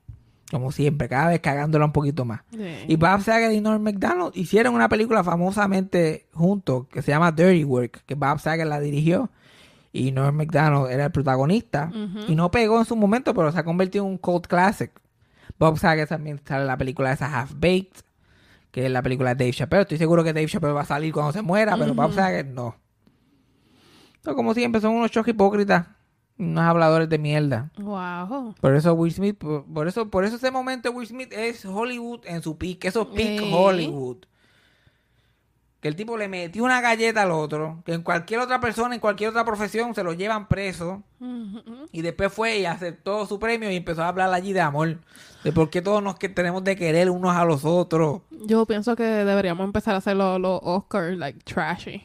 [0.51, 2.41] Como siempre, cada vez cagándola un poquito más.
[2.87, 7.63] Y Bob Saget y Norm MacDonald hicieron una película famosamente juntos que se llama Dirty
[7.63, 9.29] Work, que Bob Saget la dirigió
[9.91, 11.91] y Norm MacDonald era el protagonista.
[12.27, 14.91] Y no pegó en su momento, pero se ha convertido en un cult classic.
[15.57, 18.03] Bob Saget también sale en la película esa Half Baked,
[18.71, 19.81] que es la película de Dave Chappelle.
[19.81, 22.75] Estoy seguro que Dave Chappelle va a salir cuando se muera, pero Bob Saget no.
[24.15, 25.87] Entonces, como siempre, son unos shows hipócritas,
[26.37, 27.71] unos habladores de mierda.
[27.77, 28.55] Wow.
[28.59, 32.21] Por eso Will Smith, por, por eso, por eso ese momento Will Smith es Hollywood
[32.25, 33.41] en su peak, eso es peak.
[33.51, 34.17] Hollywood.
[35.79, 38.99] Que el tipo le metió una galleta al otro, que en cualquier otra persona, en
[38.99, 41.03] cualquier otra profesión, se lo llevan preso.
[41.91, 44.97] Y después fue y aceptó su premio y empezó a hablar allí de amor.
[45.43, 48.21] De por qué todos nos que tenemos de querer unos a los otros.
[48.29, 52.03] Yo pienso que deberíamos empezar a hacer los, los Oscars like trashy.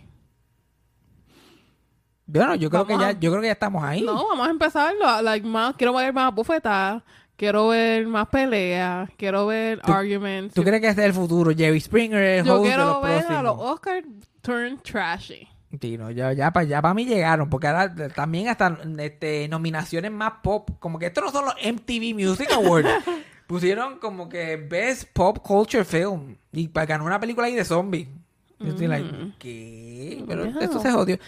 [2.27, 4.03] Bueno, yo creo que ya, yo creo que ya estamos ahí.
[4.03, 5.23] No, vamos a empezarlo.
[5.23, 7.03] Like, más, quiero ver más bufetas.
[7.37, 9.11] Quiero ver más peleas.
[9.17, 10.55] Quiero ver arguments.
[10.55, 11.51] ¿Tú crees que ese es el futuro?
[11.57, 13.43] Jerry Springer es Yo host de quiero los ver a próximos.
[13.43, 14.07] los Oscars
[14.41, 15.49] turn trashy.
[15.81, 20.13] Sí, no, ya, ya para ya pa mí llegaron, porque ahora también hasta este, nominaciones
[20.13, 22.89] más pop, como que estos no son los MTV Music Awards.
[23.49, 28.07] Pusieron como que Best Pop Culture Film y para ganar una película ahí de zombies.
[28.61, 29.09] Yo estoy like,
[29.41, 30.25] ¿qué?
[30.29, 30.61] Pero No.
[30.61, 31.19] esto se jodió.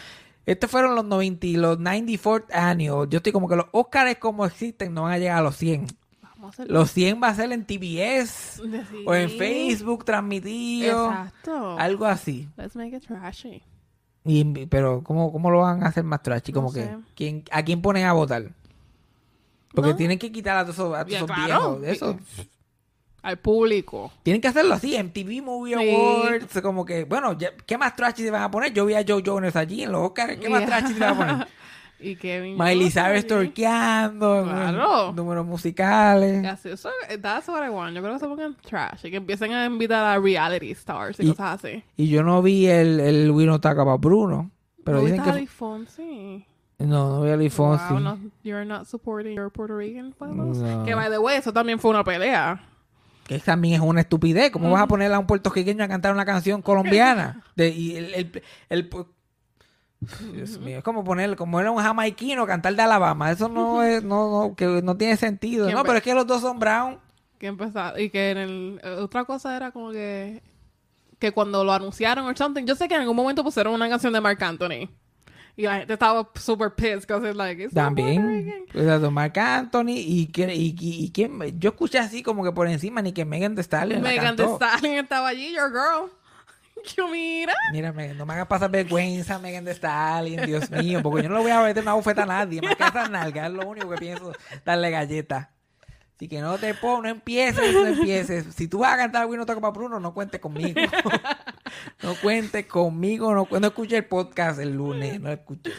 [0.47, 3.09] Estos fueron los 90, y los 94th annual.
[3.11, 5.87] Yo estoy como que los Oscars como existen no van a llegar a los 100.
[6.23, 9.05] Vamos a hacer Los 100 va a ser en TBS Sí.
[9.07, 11.11] o en Facebook transmitido.
[11.11, 11.77] Exacto.
[11.79, 12.49] Algo así.
[12.57, 13.63] Let's make it trashy.
[14.25, 16.53] Y, pero ¿cómo, ¿cómo lo van a hacer más trashy?
[16.53, 16.97] No Como que sé.
[17.17, 18.53] ¿quién, ¿a quién ponen a votar?
[19.75, 19.97] Porque No.
[19.97, 21.45] tienen que quitar a todos esos, a todos esos claro.
[21.47, 21.81] viejos.
[21.83, 22.19] de eso.
[23.27, 24.13] Al público.
[24.23, 25.91] Tienen que hacerlo así, MTV Movie Sí.
[25.95, 28.73] Awards, como que, bueno, ya- ¿qué más trashy se van a poner?
[28.73, 30.69] Yo vi a Joe Jonas allí en los Oscars, ¿qué más Yeah.
[30.69, 31.49] trashy se van a poner?
[31.99, 32.59] Y Kevin.
[32.59, 35.13] Miley Cyrus torqueando, Claro.
[35.15, 36.45] números musicales.
[36.47, 36.91] Así, eso,
[37.23, 37.97] that's what I want.
[37.97, 41.25] Yo creo que se pongan trash y que empiecen a invitar a reality stars y,
[41.25, 41.83] Y- cosas así.
[41.97, 44.51] Y yo no vi el, el We Don't Talk About Bruno,
[44.85, 45.31] pero ¿No dicen que...
[45.31, 46.45] Ali Fonsi?
[46.79, 47.85] No, no vi a Lee Fonsi.
[47.95, 50.59] Wow, no, you're not supporting your Puerto Rican fellows.
[50.59, 50.85] No.
[50.85, 52.61] Que, by the way, eso también fue una pelea.
[53.27, 54.51] Que también es una estupidez.
[54.53, 57.43] ¿Cómo vas a poner a un puertorriqueño a cantar una canción colombiana?
[57.57, 58.91] De, y el, el- el-
[60.33, 63.31] Dios mío, es como poner, como era un jamaiquino cantar de Alabama.
[63.33, 65.67] Eso no es, no, no, que no tiene sentido.
[65.67, 66.99] ¿Quién No, pero es que los dos son brown.
[67.39, 70.43] Que empezó, y que en el, otra cosa era como que,
[71.19, 74.13] que cuando lo anunciaron o something, yo sé que en algún momento pusieron una canción
[74.13, 74.89] de Marc Anthony.
[75.59, 78.27] Y la gente estaba super pissed because it's like, it's También.
[78.27, 78.83] Rican.
[78.83, 80.75] Exacto, Marc Anthony y, y, y,
[81.07, 84.37] y quién- yo escuché así como que por encima ni que Megan Thee Stallion Megan
[84.37, 84.45] Thee.
[84.55, 86.11] Stallion estaba allí, your girl.
[86.97, 87.55] Yo mira.
[87.73, 91.37] Mira, Megan, no me hagas pasar vergüenza, Megan Thee Stallion, Dios mío, porque yo no
[91.39, 93.67] le voy a meter una bufeta a nadie, más que a esas nalgas, es lo
[93.67, 94.33] único que pienso,
[94.65, 95.49] darle galletas.
[96.17, 98.47] Así que no te pongo, no empieces, no empieces.
[98.55, 100.81] Si tú vas a cantar Wino Toca para Bruno, no cuentes conmigo.
[102.03, 105.73] no cuentes conmigo, no, no escuché el podcast el lunes, no escuché.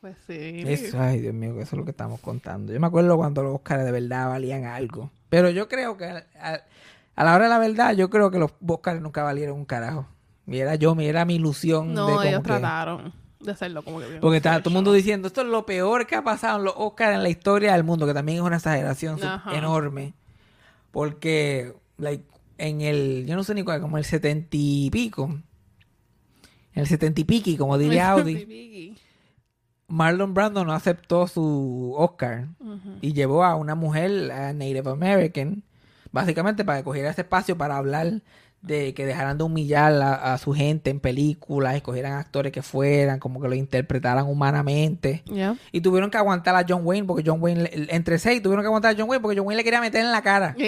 [0.00, 0.62] Pues sí.
[0.66, 2.72] Eso, ay, Dios mío, eso es lo que estamos contando.
[2.72, 5.10] Yo me acuerdo cuando los Oscars de verdad valían algo.
[5.28, 6.60] Pero yo creo que a, a-
[7.16, 10.06] a la hora de la verdad, yo creo que los Oscars nunca valieron un carajo.
[10.46, 11.88] Y era yo, mi- era mi ilusión.
[11.88, 14.20] de No, como ellos que- trataron de hacerlo como que bien.
[14.20, 16.74] Porque está todo el mundo diciendo, esto es lo peor que ha pasado en los
[16.76, 19.56] Oscars en la historia del mundo, que también es una exageración Ajá.
[19.56, 20.14] enorme.
[20.90, 22.24] Porque, like,
[22.58, 25.24] en el, yo no sé ni cuál, como el setenta y pico,
[26.74, 28.96] en el setenta y piqui, como diría Audi,
[29.88, 32.48] Marlon Brando no aceptó su Oscar
[33.00, 35.64] y llevó a una mujer a Native American,
[36.12, 38.22] básicamente para que cogiera ese espacio para hablar
[38.62, 43.18] de que dejaran de humillar a, a su gente en películas, escogieran actores que fueran,
[43.18, 45.22] como que lo interpretaran humanamente.
[45.24, 45.56] Yeah.
[45.72, 48.66] Y tuvieron que aguantar a John Wayne, porque John Wayne, le- entre seis, tuvieron que
[48.66, 50.54] aguantar a John Wayne porque John Wayne le quería meter en la cara.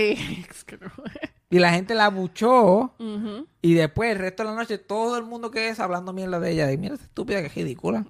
[1.51, 2.95] Y- la gente la buchó.
[2.99, 3.47] Ujú.
[3.61, 6.51] Y después, el resto de la noche, todo el mundo que es hablando mierda de
[6.51, 6.66] ella.
[6.66, 8.07] De mira, esa estúpida que es ridícula.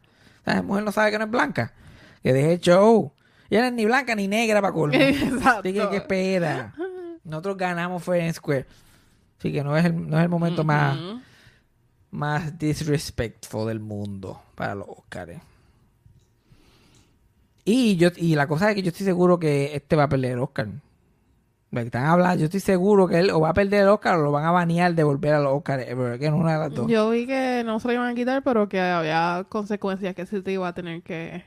[0.47, 1.75] Esa mujer no sabe que no es blanca.
[2.23, 3.13] Que deje el show.
[3.51, 4.95] Ella no es ni blanca ni negra para colmo.
[4.99, 5.59] Exacto.
[5.59, 6.73] Así que, ¿qué espera?
[7.25, 8.65] Nosotros ganamos Fair and Square.
[9.43, 10.97] Así que no es el, no es el momento más,
[12.13, 15.43] más disrespectful del mundo para los Oscars.
[17.65, 20.35] Y yo y la cosa es que yo estoy seguro que este va a perder
[20.35, 20.69] el Oscar.
[21.73, 24.31] Están hablando, yo estoy seguro que él o va a perder el Oscar o lo
[24.31, 26.87] van a banear de volver a los Oscars ever again, una de las dos.
[26.87, 30.41] Yo vi que no se lo iban a quitar, pero que había consecuencias que se
[30.41, 31.43] te iba a tener que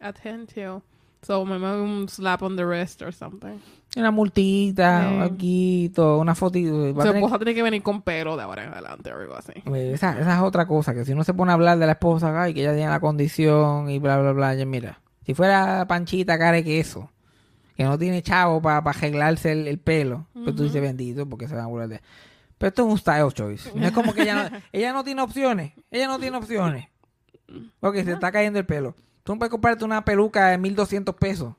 [0.00, 0.82] attend to.
[1.22, 3.60] So, maybe un slap on the wrist or something.
[3.96, 6.94] Una multita, un alquito, una fotito.
[6.94, 9.52] va tener- esposa tiene que venir con pelo de ahora en adelante o algo así.
[9.74, 11.92] Eh, Esa, esa es otra cosa, que si uno se pone a hablar de la
[11.92, 15.86] esposa, ay, que ella tiene la condición y bla, bla, bla, ya mira, si fuera
[15.88, 17.10] panchita, cara de queso,
[17.76, 21.54] que no tiene chavo para arreglarse el, el pelo, pues tú dices bendito porque se
[21.54, 22.00] van a burlar de...
[22.58, 23.70] Pero esto es un style choice.
[23.74, 25.72] No es como que ella no, ella no tiene opciones.
[25.92, 26.88] Ella no tiene opciones.
[27.80, 28.96] Porque se está cayendo el pelo.
[29.22, 31.54] Tú no puedes comprarte una peluca de 1200 pesos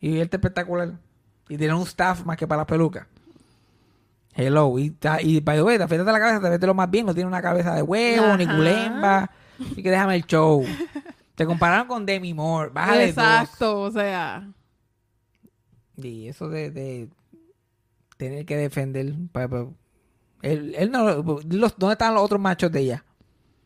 [0.00, 0.92] y verte espectacular.
[1.48, 3.06] Y tener un staff más que para las pelucas.
[4.34, 4.78] Hello.
[4.78, 7.06] Y, y by the way, te afeitas la cabeza, te vete lo más bien.
[7.06, 9.30] No tiene una cabeza de huevo, ni culemba.
[9.60, 10.64] Así que déjame el show.
[11.34, 12.70] Te compararon con Demi Moore.
[12.70, 13.24] Bájale dos.
[13.24, 14.48] Exacto, o sea.
[15.96, 17.08] Y eso de, de
[18.18, 19.14] tener que defender.
[19.32, 19.66] pa- pa-
[20.42, 23.04] él, él no, los- ¿Dónde están los otros machos de ella?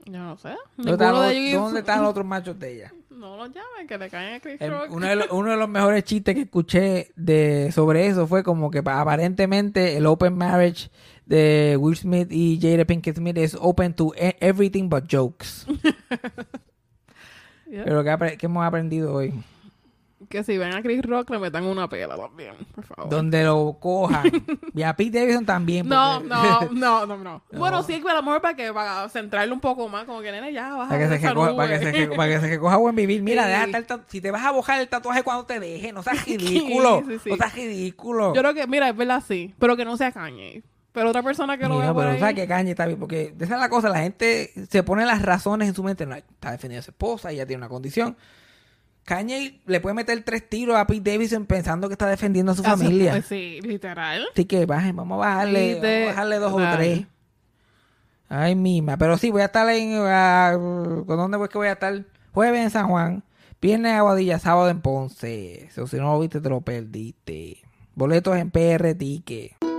[0.04, 0.54] Yo no sé.
[0.76, 1.62] ¿Dónde están, Ninguno los, de ellos.
[1.62, 2.92] dónde están los otros machos de ella?
[3.20, 4.90] No los llamen, que le caen a Chris El- Rock.
[4.90, 8.70] uno, de los, uno de los mejores chistes que escuché de sobre eso fue como
[8.70, 10.88] que pa- aparentemente el open marriage
[11.26, 15.66] de Will Smith y Jada Pinkett Smith es open to e- everything but jokes.
[17.70, 17.84] Yeah.
[17.84, 19.32] Pero ¿qué, apre- qué hemos aprendido hoy?
[20.30, 23.10] Que si ven a Chris Rock le metan una pela también, por favor.
[23.10, 24.30] Donde lo cojan.
[24.74, 25.88] y a Pete Davidson también.
[25.88, 26.28] No, porque-
[26.72, 27.42] no, no, no, no.
[27.50, 30.52] Bueno, sí, a lo mejor para que para centrarlo un poco más, como que nene
[30.52, 33.22] ya baja Para que, se para, que se, que- para que se recoja buen vivir.
[33.24, 33.48] Mira, Sí.
[33.50, 36.24] deja estar ta- si te vas a bojar el tatuaje cuando te deje, no seas
[36.26, 37.02] ridículo.
[37.08, 37.30] Sí, sí.
[37.30, 38.32] No seas ridículo.
[38.32, 40.62] Yo creo que, mira, es verdad, sí, pero que no sea Kanye.
[40.92, 42.20] Pero otra persona que lo vea por pero ahí.
[42.20, 45.22] sabes que Kanye está bien, porque esa es la cosa, la gente se pone las
[45.22, 48.16] razones en su mente, no, está defendiendo a su esposa, ella tiene una condición.
[49.10, 52.62] Kanye le puede meter tres tiros a Pete Davidson pensando que está defendiendo a su
[52.62, 53.20] familia.
[53.28, 54.28] sí, literal.
[54.32, 57.06] Así que bajen, vamos a bajarle, vamos a bajarle dos o tres.
[58.28, 58.96] Ay, mima.
[58.98, 59.94] Pero sí, voy a estar en...
[59.96, 62.04] ah, ¿Con dónde voy que voy a estar?
[62.32, 63.24] Jueves en San Juan,
[63.60, 65.68] viernes en Aguadilla, sábado en Ponce.
[65.76, 67.58] O si no lo viste, te lo perdiste.
[67.96, 69.69] Boletos en PR Ticket.